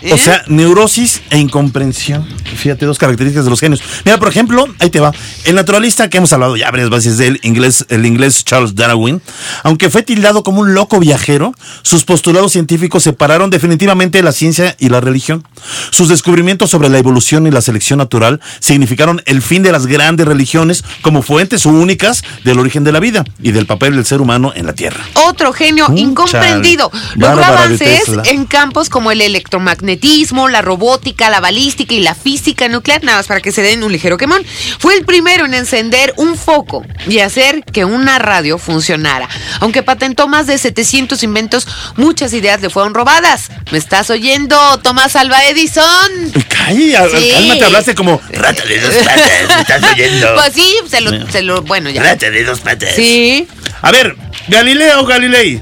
[0.03, 0.17] O ¿eh?
[0.17, 2.27] sea, neurosis e incomprensión.
[2.57, 3.81] Fíjate, dos características de los genios.
[4.03, 5.13] Mira, por ejemplo, ahí te va.
[5.45, 9.21] El naturalista que hemos hablado ya varias veces de él, inglés, el inglés Charles Darwin,
[9.63, 14.89] aunque fue tildado como un loco viajero, sus postulados científicos separaron definitivamente la ciencia y
[14.89, 15.47] la religión.
[15.91, 20.27] Sus descubrimientos sobre la evolución y la selección natural significaron el fin de las grandes
[20.27, 24.51] religiones como fuentes únicas del origen de la vida y del papel del ser humano
[24.55, 25.03] en la Tierra.
[25.27, 26.91] Otro genio Mm, incomprendido.
[27.15, 33.03] Logró avances en campos como el electromagnetismo, la robótica, la balística y la física nuclear,
[33.03, 34.43] nada más para que se den un ligero quemón.
[34.79, 39.27] Fue el primero en encender un foco y hacer que una radio funcionara.
[39.59, 43.49] Aunque patentó más de 700 inventos, muchas ideas le fueron robadas.
[43.71, 46.31] ¿Me estás oyendo, Tomás Alba Edison?
[46.67, 47.31] Ay, a- Sí.
[47.33, 50.35] cálmate, hablaste como rata de dos patas, ¿me estás oyendo?
[50.35, 52.03] Pues sí, se lo, se lo bueno, ya.
[52.03, 52.91] Rata de dos patas.
[52.95, 53.47] Sí.
[53.81, 54.15] A ver,
[54.47, 55.59] Galileo Galilei,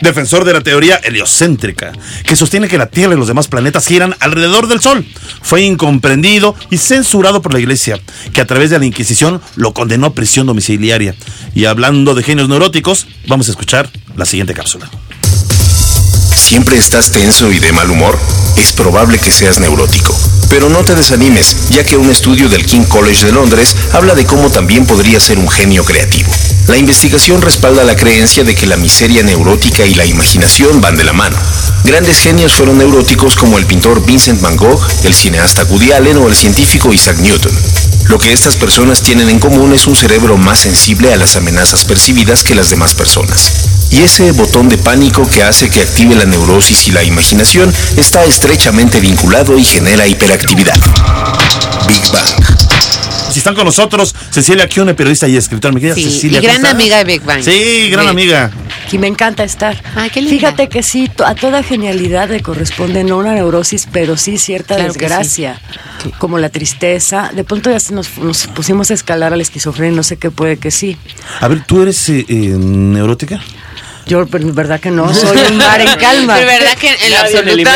[0.00, 1.92] defensor de la teoría heliocéntrica,
[2.26, 5.06] que sostiene que la Tierra y los demás planetas giran alrededor del Sol,
[5.40, 8.00] fue incomprendido y censurado por la Iglesia,
[8.32, 11.14] que a través de la Inquisición lo condenó a prisión domiciliaria.
[11.54, 14.90] Y hablando de genios neuróticos, vamos a escuchar la siguiente cápsula.
[16.44, 18.20] ¿Siempre estás tenso y de mal humor?
[18.58, 20.14] Es probable que seas neurótico.
[20.50, 24.26] Pero no te desanimes, ya que un estudio del King College de Londres habla de
[24.26, 26.30] cómo también podría ser un genio creativo.
[26.66, 31.04] La investigación respalda la creencia de que la miseria neurótica y la imaginación van de
[31.04, 31.38] la mano.
[31.84, 36.28] Grandes genios fueron neuróticos como el pintor Vincent Van Gogh, el cineasta Woody Allen o
[36.28, 37.58] el científico Isaac Newton.
[38.08, 41.86] Lo que estas personas tienen en común es un cerebro más sensible a las amenazas
[41.86, 43.50] percibidas que las demás personas.
[43.96, 48.24] Y ese botón de pánico que hace que active la neurosis y la imaginación está
[48.24, 50.74] estrechamente vinculado y genera hiperactividad.
[51.86, 52.28] Big Bang.
[53.30, 55.72] Si están con nosotros, Cecilia Kione, periodista y escritora.
[55.74, 56.38] Mi querida Sí, Cecilia.
[56.40, 57.42] y gran amiga de Big Bang.
[57.42, 58.10] Sí, gran Sí.
[58.10, 58.50] amiga.
[58.92, 59.80] Y me encanta estar.
[59.96, 60.36] Ay, qué linda.
[60.36, 64.92] Fíjate que sí, a toda genialidad le corresponde no una neurosis, pero sí cierta Claro
[64.92, 65.60] desgracia,
[66.18, 67.30] como la tristeza.
[67.34, 70.30] De pronto ya se nos, nos pusimos a escalar a la esquizofrenia, no sé qué
[70.30, 70.96] puede que sí.
[71.40, 73.40] A ver, ¿tú eres eh, eh, neurótica?
[74.06, 76.36] Yo, pero en verdad que no, soy un mar en calma.
[76.38, 77.70] De verdad que en el absoluto.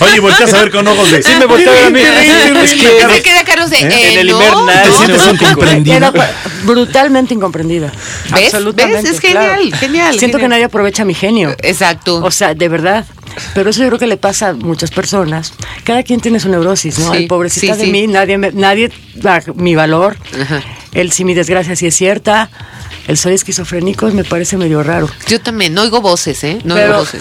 [0.04, 1.22] Oye, volteas a ver con ojos de.
[1.22, 2.00] Sí, me volteé a ver a mí.
[2.62, 3.76] Es que Se queda Carlos de.
[3.78, 3.88] ¿Eh?
[3.90, 5.44] eh, en el no, Imer nadie ¿Te es sientes neurótico.
[5.50, 6.12] incomprendida?
[6.64, 7.92] Brutalmente incomprendida.
[8.34, 8.44] ¿Ves?
[8.54, 9.02] Absolutamente.
[9.02, 9.10] ¿Ves?
[9.12, 9.76] Es genial, claro.
[9.78, 11.54] genial, Siento que nadie aprovecha mi genio.
[11.62, 12.22] Exacto.
[12.22, 13.04] O sea, de verdad.
[13.54, 15.52] Pero eso yo creo que le pasa a muchas personas.
[15.84, 17.10] Cada quien tiene su neurosis, ¿no?
[17.12, 17.92] Sí, Ay, pobrecita sí, de sí.
[17.92, 20.16] mí, nadie, me- nadie da mi valor.
[20.40, 20.62] Ajá.
[20.96, 22.48] El si mi desgracia sí es cierta.
[23.06, 25.08] El soy esquizofrénico me parece medio raro.
[25.28, 26.58] Yo también, no oigo voces, ¿eh?
[26.64, 27.20] No Pero, oigo voces.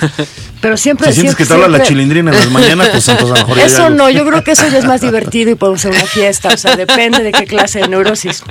[0.61, 1.07] pero siempre.
[1.07, 3.47] Si sientes siempre- que te habla la chilindrina en las mañanas, pues entonces a lo
[3.47, 6.05] mejor Eso no, yo creo que eso ya es más divertido y podemos hacer una
[6.09, 8.43] fiesta, o sea, depende de qué clase de neurosis.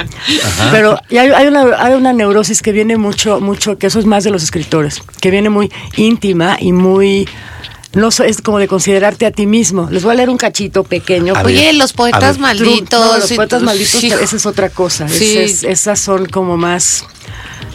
[0.71, 4.05] Pero y hay, hay una, hay una neurosis que viene mucho, mucho, que eso es
[4.07, 7.27] más de los escritores, que viene muy íntima y muy,
[7.95, 9.89] no so- es como de considerarte a ti mismo.
[9.91, 11.35] Les voy a leer un cachito pequeño.
[11.37, 13.01] A Oye, ver, los poetas malditos.
[13.05, 15.09] no, los poetas malditos, esa es otra cosa.
[15.09, 15.37] Sí.
[15.39, 17.05] Es- esas son como más.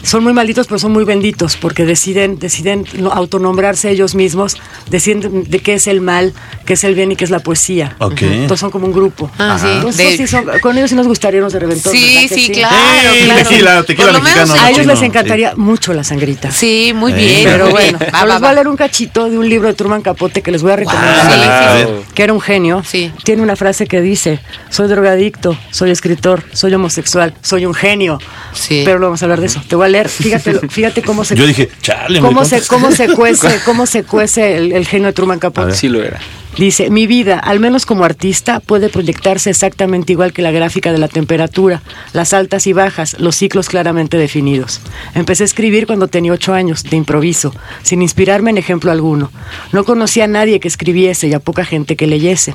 [0.02, 4.56] Son muy malditos, pero son muy benditos, porque deciden, deciden no- autonombrarse ellos mismos,
[4.88, 6.32] deciden de qué es el mal,
[6.66, 7.96] qué es el bien y qué es la poesía.
[7.98, 8.22] Ok.
[8.22, 9.30] Entonces son como un grupo.
[9.38, 9.66] Ah, sí.
[9.68, 11.92] Entonces, De- sí son- con ellos sí nos gustaría irnos de reventón.
[11.92, 12.76] Sí, ¿verdad que sí, claro.
[12.76, 13.48] Eh, claro.
[13.48, 16.50] tequila, tequila mexicano, A ellos chino, les encantaría mucho la sangrita.
[16.50, 17.44] Sí, muy bien.
[17.44, 18.10] Pero muy bueno, bien.
[18.14, 20.50] Va, va, les voy a leer un cachito de un libro de Truman Capote que
[20.50, 21.26] les voy a recomendar.
[21.26, 21.92] Sí, sí, sí.
[21.92, 22.00] ver.
[22.14, 23.12] que era un genio, Sí.
[23.24, 28.18] tiene una frase que dice, soy drogadicto, soy escritor, soy homosexual, soy un genio.
[28.52, 28.82] Sí.
[28.84, 29.62] Pero no vamos a hablar de eso.
[29.68, 33.08] Te voy a leer, fíjate, fíjate cómo se Yo dije, chale, cómo se, cómo se
[33.08, 35.74] cuece, cómo se cuece el, el genio de Truman Capote.
[35.74, 36.20] Sí lo era.
[36.56, 40.98] Dice, mi vida, al menos como artista, puede proyectarse exactamente igual que la gráfica de
[40.98, 41.82] la temperatura,
[42.12, 44.80] las altas y bajas, los ciclos claramente definidos.
[45.14, 49.30] Empecé a escribir cuando tenía ocho años, de improviso, sin inspirarme en ejemplo alguno.
[49.72, 52.52] No conocía a nadie que escribiese y a poca gente que leyese.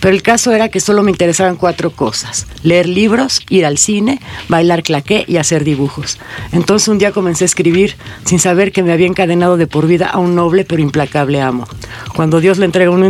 [0.00, 2.46] Pero el caso era que solo me interesaban cuatro cosas.
[2.62, 6.18] Leer libros, ir al cine, bailar claqué y hacer dibujos.
[6.52, 10.06] Entonces un día comencé a escribir sin saber que me había encadenado de por vida
[10.06, 11.68] a un noble pero implacable amo.
[12.14, 13.04] Cuando Dios le entrega un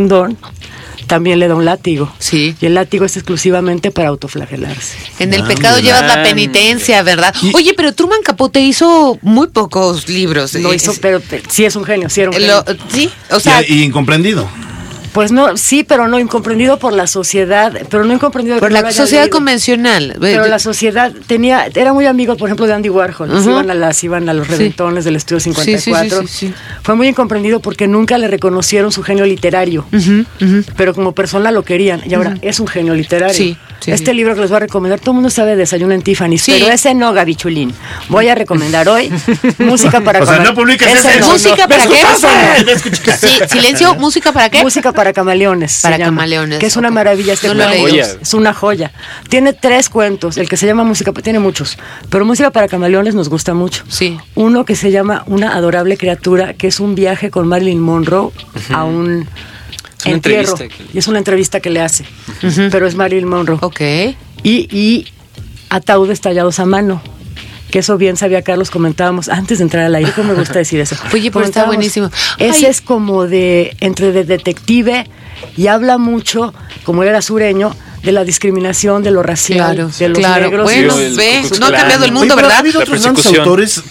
[1.07, 2.11] también le da un látigo.
[2.19, 2.55] Sí.
[2.59, 4.97] Y el látigo es exclusivamente para autoflagelarse.
[5.19, 7.33] En el Ah, pecado llevas la penitencia, ¿verdad?
[7.41, 10.53] Y- Oye, pero Truman Capote hizo muy pocos libros.
[10.55, 12.63] Lo Eh, hizo, es- pero pero sí es un genio, sí era un eh, genio.
[12.67, 14.49] lo- sí, o sea, y, y incomprendido.
[15.17, 18.91] Pues no, sí, pero no incomprendido por la sociedad, pero no incomprendido por no la
[18.91, 19.35] sociedad leído.
[19.35, 20.15] convencional.
[20.21, 23.31] Pero la sociedad tenía, era muy amigo, por ejemplo, de Andy Warhol.
[23.43, 26.21] Iban, a las, iban a los reventones del estudio Sí, sí, 54.
[26.21, 26.53] sí, sí, sí.
[26.83, 29.87] Fue muy incomprendido porque nunca le reconocieron su genio literario.
[30.75, 32.03] Pero como persona lo querían.
[32.05, 33.33] Y ahora es un genio literario.
[33.33, 35.93] Sí, sí, este libro que les voy a recomendar, todo el mundo sabe de Desayuno
[35.93, 36.37] en Tiffany.
[36.37, 36.53] Sí.
[36.59, 37.73] Pero ese no, Gaby Chulín.
[38.09, 39.11] Voy a recomendar hoy
[39.59, 41.67] música para O sea, cama- no publiques ese, no, ¿Música no.
[41.67, 43.17] para qué?
[43.17, 44.63] Sí, silencio, música para qué?
[44.63, 45.79] Música para camaleones.
[45.81, 47.63] Para llama, camaleones, Que es una maravilla este No.
[47.67, 48.91] Es una joya.
[49.29, 50.37] Tiene tres cuentos.
[50.37, 51.77] El que se llama Música, tiene muchos.
[52.09, 53.83] Pero Música para camaleones nos gusta mucho.
[53.87, 54.17] Sí.
[54.35, 58.31] Uno que se llama Una adorable criatura, que es un viaje con Marilyn Monroe
[58.73, 59.27] a un
[59.99, 60.49] Es una entierro.
[60.51, 62.05] entrevista que- Y es una entrevista que le hace.
[62.71, 63.57] Pero es Marilyn Monroe.
[63.61, 63.81] Ok.
[64.43, 65.07] Y, y
[65.69, 67.01] ataúdes tallados a mano.
[67.71, 70.79] Que eso bien sabía Carlos, comentábamos antes de entrar al aire, ¿cómo me gusta decir
[70.79, 70.95] eso?
[71.13, 72.09] Oye, pero está buenísimo.
[72.37, 72.71] Ese Ay.
[72.71, 75.05] es como de, entre de detective
[75.57, 76.53] y habla mucho,
[76.85, 80.43] como él era sureño, de la discriminación, de lo racial, Claro, de los claro.
[80.45, 80.63] negros.
[80.63, 82.55] Bueno, Sí, el ve, no ha cambiado el Oye, mundo, pero ¿verdad?
[82.55, 83.83] Ha habido La otros grandes autores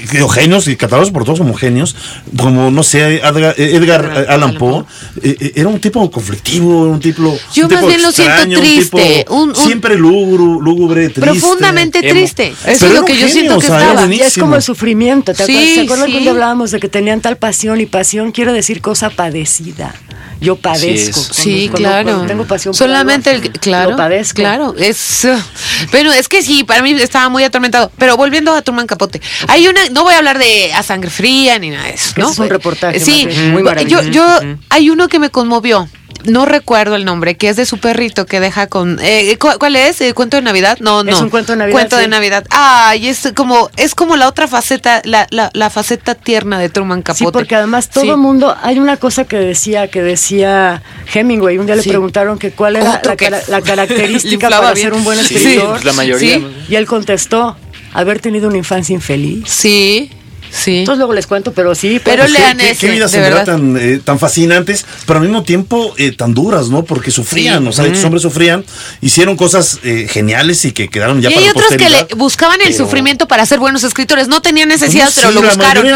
[0.00, 1.94] que, que- o genios y catalogados por todos como genios,
[2.36, 4.84] como, no sé, Edgar, Edgar Allan Poe.
[5.22, 7.22] eh, eh, era un tipo conflictivo, un tipo.
[7.54, 10.64] Yo un más tipo bien lo siento extraño, un triste, tipo un- un- siempre lúgubre,
[10.64, 11.20] lúgubre, triste.
[11.20, 12.10] Profundamente Emo.
[12.10, 12.48] triste.
[12.48, 14.14] Eso Pero es lo que yo genio, siento o que sea, era estaba.
[14.14, 15.74] Y es como el sufrimiento, ¿te Sí, acuerdas?
[15.74, 16.22] ¿Se acuerdan que un sí.
[16.22, 19.94] día hablábamos de que tenían tal pasión y pasión quiere decir cosa padecida?
[20.40, 20.88] Yo padezco.
[21.20, 21.26] es.
[21.28, 22.04] Cuando- Sí, cuando- claro.
[22.08, 24.34] cuando tengo pasión por Solamente algo, el claro, Lo padezco.
[24.34, 25.24] claro, es
[25.92, 29.20] bueno, es que sí, para mí estaba muy atormentado, pero volviendo a Truman Capote.
[29.46, 32.30] Hay una no voy a hablar de a sangre fría ni nada de eso, ¿no?
[32.30, 34.08] es un reportaje Sí, más muy yo maravilloso.
[34.10, 34.24] yo
[34.70, 35.88] hay uno que me conmovió.
[36.24, 39.00] no recuerdo el nombre, que es de su perrito que deja con...
[39.02, 40.00] eh, ¿cu- ¿Cuál es?
[40.00, 40.78] ¿El cuento de Navidad?
[40.80, 41.10] No, no.
[41.10, 42.06] Es un cuento de Navidad, Cuento de.
[42.06, 42.44] Navidad.
[42.50, 47.02] Ay, es como, es como la otra faceta, la, la, la faceta tierna de Truman
[47.02, 47.24] Capote.
[47.24, 48.10] Sí, porque además todo Sí.
[48.10, 50.80] el mundo, hay una cosa que decía, que decía
[51.12, 53.02] Hemingway, un día le preguntaron que cuál era
[53.48, 54.86] la, característica para bien.
[54.90, 55.70] ser un buen Sí, escritor.
[55.70, 56.40] pues la mayoría.
[56.68, 57.56] Y él contestó,
[57.92, 59.44] haber tenido una infancia infeliz.
[59.48, 60.10] Sí,
[60.50, 60.78] sí.
[60.80, 62.00] Entonces luego les cuento, pero sí.
[62.04, 63.52] Pero pues, le- lean qué, ese, qué vidas de en verdad verdad.
[63.56, 66.84] tan, eh, tan fascinantes, pero al mismo tiempo eh, tan duras, ¿no?
[66.84, 67.68] Porque sufrían, Sí.
[67.68, 68.64] o sea, estos hombres sufrían,
[69.00, 72.06] hicieron cosas eh, geniales y que quedaron ya y para hay la otros que le
[72.16, 74.28] buscaban el pero- sufrimiento para ser buenos escritores.
[74.28, 75.42] No tenían necesidad, Pues no, pero sí, lo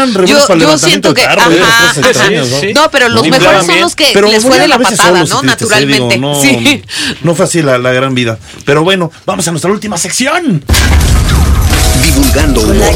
[0.07, 0.25] buscaron.
[0.27, 1.21] Yo, yo siento que.
[1.23, 2.47] carro, ajá, extrañas.
[2.49, 2.57] ¿no?
[2.81, 5.41] No, pero los No, mejores son los que Pero les fue de la patada, ¿no?
[5.43, 6.17] Naturalmente.
[6.17, 8.39] no, fue así la gran vida.
[8.65, 10.63] Pero bueno, vamos a nuestra última sección.
[12.17, 12.93] Divulgando humor.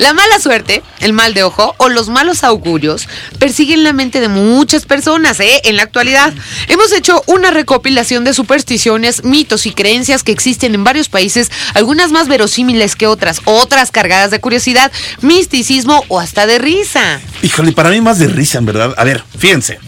[0.00, 3.06] La mala suerte, el mal de ojo o los malos augurios
[3.38, 5.60] persiguen la mente de muchas personas ¿eh?
[5.62, 6.34] en la actualidad.
[6.66, 12.10] Hemos hecho una recopilación de supersticiones, mitos y creencias que existen en varios países, algunas
[12.10, 17.20] más verosímiles que otras, otras cargadas de curiosidad, misticismo o hasta de risa.
[17.42, 18.92] Híjole, para mí más de risa, en verdad.
[18.96, 19.78] A ver, fíjense.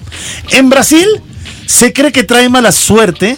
[0.51, 1.09] En Brasil
[1.67, 3.37] se cree que trae mala suerte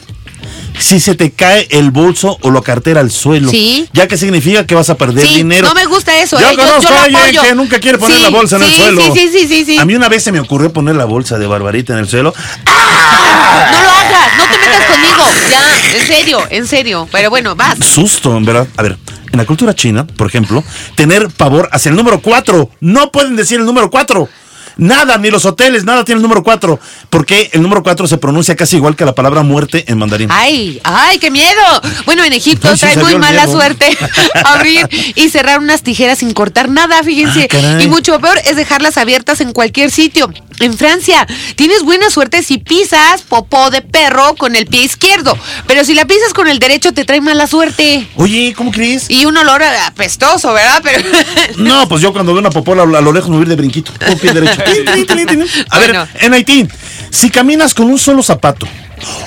[0.78, 3.50] si se te cae el bolso o la cartera al suelo.
[3.50, 3.88] Sí.
[3.92, 5.68] Ya que significa que vas a perder Sí, dinero.
[5.68, 6.50] no me gusta eso, Yo ¿eh?
[6.52, 8.72] Yo- conozco yo lo a alguien que nunca quiere poner Sí, la bolsa en el
[8.74, 9.02] suelo.
[9.02, 9.78] sí, sí, sí, sí, sí.
[9.78, 12.32] A mí una vez se me ocurrió poner la bolsa de Barbarita en el suelo.
[12.66, 12.72] No
[13.82, 15.24] lo hagas, no te metas conmigo.
[15.50, 17.08] Ya, en serio, en serio.
[17.10, 17.76] Pero bueno, vas.
[17.84, 18.66] Susto, en verdad.
[18.76, 18.96] A ver,
[19.32, 20.62] en la cultura china, por ejemplo,
[20.94, 22.70] tener pavor hacia el número 4.
[22.80, 24.28] No pueden decir el número 4.
[24.76, 26.78] Nada, ni los hoteles, nada tiene el número 4.
[27.08, 30.28] Porque el número 4 se pronuncia casi igual que la palabra muerte en mandarín.
[30.30, 31.62] Ay, ay, qué miedo.
[32.06, 33.58] Bueno, en Egipto trae muy mala miedo.
[33.58, 33.96] suerte
[34.44, 37.48] abrir y cerrar unas tijeras sin cortar nada, fíjense.
[37.52, 40.30] Ah, y mucho peor es dejarlas abiertas en cualquier sitio.
[40.60, 45.84] En Francia, tienes buena suerte si pisas popó de perro con el pie izquierdo, pero
[45.84, 48.06] si la pisas con el derecho te trae mala suerte.
[48.16, 49.08] Oye, ¿cómo crees?
[49.08, 50.82] Y un olor apestoso, ¿verdad?
[50.82, 51.02] Pero
[51.56, 53.92] No, pues yo cuando veo una popola a lo lejos me voy de brinquito.
[54.06, 54.59] Con pie derecho.
[55.70, 56.06] A Bueno.
[56.12, 56.68] ver, en Haití,
[57.10, 58.66] si caminas con un solo zapato,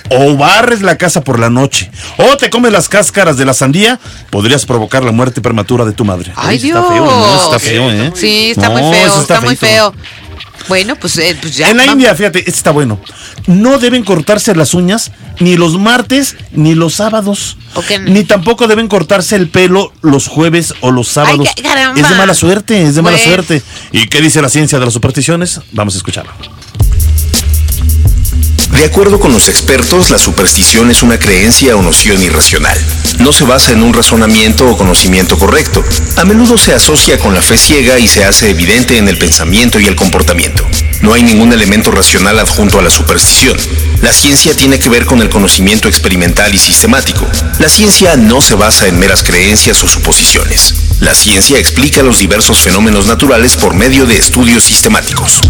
[0.10, 4.00] o barres la casa por la noche, o te comes las cáscaras de la sandía,
[4.30, 6.32] podrías provocar la muerte prematura de tu madre.
[6.36, 6.78] Ay, Dios.
[6.80, 7.44] Está feo, ¿no?
[7.44, 8.12] Está feo, ¿eh?
[8.16, 9.94] Sí, está No, muy feo, está, muy feo.
[10.68, 11.70] Bueno, pues, eh, pues ya.
[11.70, 11.96] En la vamos.
[11.96, 13.00] India, fíjate, este está bueno.
[13.48, 17.58] No deben cortarse las uñas ni los martes ni los sábados.
[18.06, 21.48] Ni tampoco deben cortarse el pelo los jueves o los sábados.
[21.96, 23.28] es de mala suerte, es de mala Pues.
[23.28, 23.62] suerte.
[23.92, 25.62] ¿Y qué dice la ciencia de las supersticiones?
[25.72, 26.32] Vamos a escucharlo.
[28.74, 32.78] De acuerdo con los expertos, la superstición es una creencia o noción irracional.
[33.20, 35.84] No se basa en un razonamiento o conocimiento correcto.
[36.18, 39.80] A menudo se asocia con la fe ciega y se hace evidente en el pensamiento
[39.80, 40.68] y el comportamiento.
[41.02, 43.58] No hay ningún elemento racional adjunto a la superstición.
[44.02, 47.28] La ciencia tiene que ver con el conocimiento experimental y sistemático.
[47.60, 50.76] La ciencia no se basa en meras creencias o suposiciones.
[51.00, 55.42] La ciencia explica los diversos fenómenos naturales por medio de estudios sistemáticos.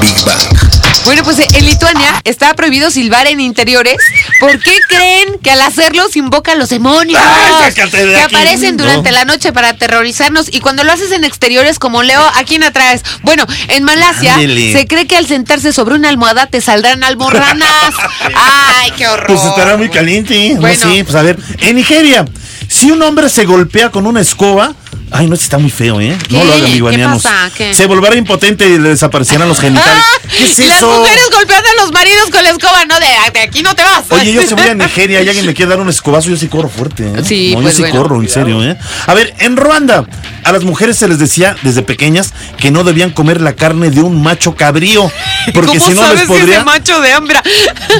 [0.00, 0.77] Big Bang.
[1.04, 3.96] Bueno, pues eh, en Lituania está prohibido silbar en interiores.
[4.40, 7.20] ¿Por qué creen que al hacerlo se invocan los demonios?
[7.64, 9.16] De que aparecen durante No.
[9.16, 10.48] la noche para aterrorizarnos.
[10.52, 13.02] Y cuando lo haces en exteriores como Leo, ¿a quién atraes?
[13.22, 17.94] Bueno, en Malasia se cree que al sentarse sobre una almohada te saldrán almorranas.
[18.36, 19.26] Ay, qué horror.
[19.28, 20.50] Pues estará muy caliente.
[20.54, 20.92] No, Bueno.
[20.92, 21.38] sí, pues a ver.
[21.60, 22.26] En Nigeria,
[22.68, 24.74] si un hombre se golpea con una escoba.
[25.10, 26.16] Ay, no, este está muy feo, ¿eh?
[26.30, 27.22] No lo hagan, ¿Qué biguanianos.
[27.22, 27.50] pasa?
[27.56, 27.72] ¿Qué?
[27.74, 30.02] Se volverá impotente y le desaparecerán los genitales.
[30.04, 30.98] Ah, ¿Qué es Las eso?
[30.98, 34.04] mujeres golpeando a los maridos con la escoba, no, de, de aquí no te vas.
[34.10, 36.48] Oye, yo si voy a Nigeria y alguien me quiere dar un escobazo, yo sí
[36.48, 37.22] corro fuerte, ¿eh?
[37.24, 38.02] Sí, no, pues yo sí bueno.
[38.02, 38.76] corro, en serio, ¿eh?
[39.06, 40.04] A ver, en Ruanda,
[40.44, 44.02] a las mujeres se les decía desde pequeñas que no debían comer la carne de
[44.02, 45.10] un macho cabrío,
[45.54, 46.64] porque ¿Cómo si no sabes les que podría...
[46.64, 47.42] macho de hembra?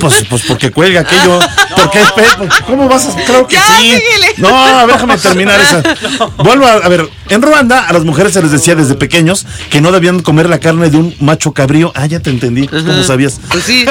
[0.01, 1.39] Pues, pues porque cuelga aquello.
[1.75, 3.15] Porque es ¿Cómo vas a.?
[3.25, 3.83] Claro que Ya, sí.
[3.99, 4.35] síguele.
[4.39, 5.83] No, déjame terminar esa.
[6.39, 6.98] Vuelvo a, a ver.
[7.29, 10.59] En Ruanda, a las mujeres se les decía desde pequeños que no debían comer la
[10.61, 11.93] carne de un macho cabrío.
[11.95, 12.67] Ah, ya te entendí.
[12.67, 13.41] ¿Cómo sabías?
[13.51, 13.85] Pues sí.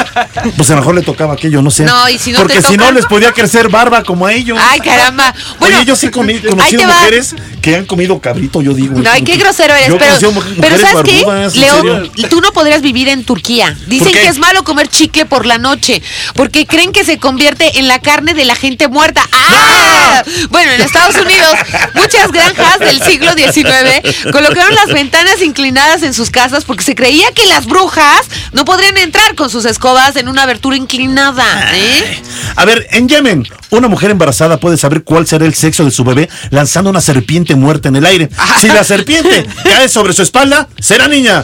[0.56, 1.84] Pues a lo mejor le tocaba aquello, no sé.
[1.84, 4.58] No, y si no Porque te si no les podía crecer barba como a ellos.
[4.62, 5.34] Ay, caramba.
[5.60, 6.94] Bueno, Oye, yo sí te va.
[6.94, 9.00] mujeres que han comido cabrito, yo digo.
[9.00, 10.16] No, ay, qué grosero eres, Yo pero,
[10.62, 11.24] pero ¿sabes qué?
[11.24, 13.76] barbudas, León, tú no podrías vivir en Turquía.
[13.88, 16.02] Dicen que es malo comer chicle por la noche,
[16.34, 19.28] porque creen que se convierte en la carne de la gente muerta.
[19.32, 20.24] ¡Ah!
[20.50, 21.54] Bueno, en Estados Unidos,
[21.94, 27.32] muchas granjas del siglo XIX colocaron las ventanas inclinadas en sus casas porque se creía
[27.34, 28.22] que las brujas
[28.54, 31.46] no podrían entrar con sus escobas en una abertura inclinada.
[31.76, 32.22] ¿eh?
[32.56, 36.04] A ver, en Yemen, una mujer embarazada puede saber cuál será el sexo de su
[36.04, 38.30] bebé lanzando una serpiente muerta en el aire.
[38.62, 41.44] Si la serpiente cae sobre su espalda, será niña.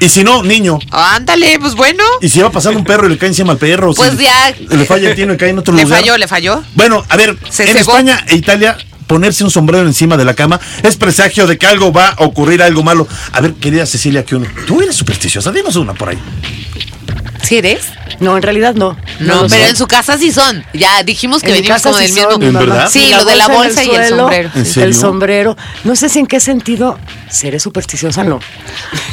[0.00, 0.78] Y si no, niño.
[0.92, 2.04] Ándale, pues bueno.
[2.20, 3.92] Y si va pasando un perro y le cae encima al perro.
[3.94, 4.54] Pues si ya.
[4.68, 6.00] Le falla el tino y cae en otro Le lugar.
[6.00, 6.62] falló, le falló.
[6.74, 7.92] Bueno, a ver, Se en cebó.
[7.92, 8.76] España e Italia,
[9.08, 12.62] ponerse un sombrero encima de la cama es presagio de que algo va a ocurrir,
[12.62, 13.08] algo malo.
[13.32, 14.46] A ver, querida Cecilia, que uno.
[14.66, 16.18] Tú eres supersticiosa, dinos una por ahí.
[17.42, 17.86] ¿Sí eres?
[18.20, 18.96] No, en realidad no.
[19.20, 19.62] No, pero soy.
[19.70, 20.64] en su casa sí son.
[20.74, 22.38] Ya dijimos que En venimos como sí del son, mismo.
[22.38, 22.90] mi ¿En verdad?
[22.90, 24.50] Sí, La lo de la bolsa y el suelo, sombrero.
[24.54, 25.56] El sombrero.
[25.84, 26.98] No sé si en qué sentido
[27.30, 28.40] seré supersticiosa, no.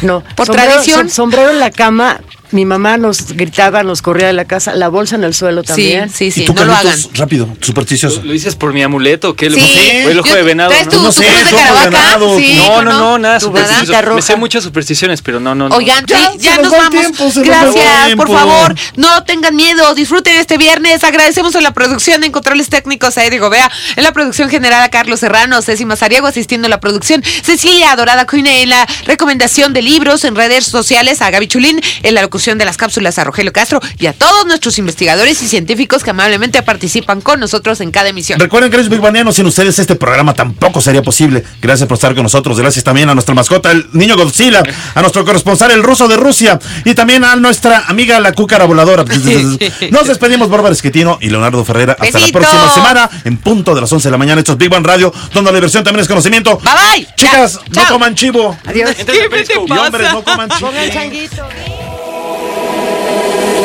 [0.01, 0.21] No.
[0.35, 1.07] Por Sombrero- tradición.
[1.07, 2.19] som- Sombrero en la cama.
[2.55, 4.73] Mi mamá nos gritaba, nos corría de la casa.
[4.75, 6.09] La bolsa en el suelo Sí, también.
[6.09, 6.45] sí, y sí.
[6.45, 6.85] tú, No lo hagan.
[6.87, 8.21] Carlitos, rápido, supersticioso.
[8.23, 9.49] ¿Lo dices por mi amuleto o qué?
[9.51, 9.59] Sí.
[10.05, 10.69] O el ojo Yo- de venado.
[10.69, 10.91] ¿Traes ¿no?
[10.93, 11.85] tu, No tu sé, cruz de ojo de Caravaca?
[11.89, 14.15] venado, Sí, No, no, ¿cómo no, nada ¿Tu supersticioso.
[14.15, 15.67] Me sé muchas supersticiones, pero no, no.
[15.67, 15.75] no.
[15.75, 16.89] Oigan, Ya, sí, nos vamos.
[16.91, 18.73] tiempo, Gracias, por favor.
[18.95, 21.03] No tengan miedo, disfruten este viernes.
[21.03, 24.89] Agradecemos a la producción en controles técnicos a Eddie Gobea, en la producción general a
[24.89, 29.81] Carlos Serrano, Ceci Mazariego asistiendo a la producción, Cecilia Dorada Cuine en la recomendación de
[29.81, 33.51] libros en redes sociales a Gaby Chulín, en la locución de las cápsulas a Rogelio
[33.51, 38.09] Castro y a todos nuestros investigadores y científicos que amablemente participan con nosotros en cada
[38.09, 38.39] emisión.
[38.39, 41.43] Recuerden, queridos Big Banianos, sin ustedes este programa tampoco sería posible.
[41.61, 42.59] Gracias por estar con nosotros.
[42.59, 44.61] Gracias también a nuestra mascota, el niño Godzilla,
[44.93, 49.03] a nuestro corresponsal, el ruso de Rusia, y también a nuestra amiga, la cúcara voladora.
[49.91, 51.93] Nos despedimos, Bárbara Esquetino y Leonardo Ferrera.
[51.99, 52.39] Hasta Besito.
[52.39, 54.39] la próxima semana, en punto de las 11 de la mañana.
[54.39, 56.57] Esto es Big Bang Radio, donde la diversión también es conocimiento.
[56.59, 57.07] Bye bye.
[57.15, 57.61] Chicas, Ya.
[57.69, 57.93] no Chao.
[57.93, 58.57] coman chivo.
[58.65, 58.91] Adiós.
[58.97, 59.73] Entonces, Periscope.
[59.73, 61.94] Y hombres, no coman chivo.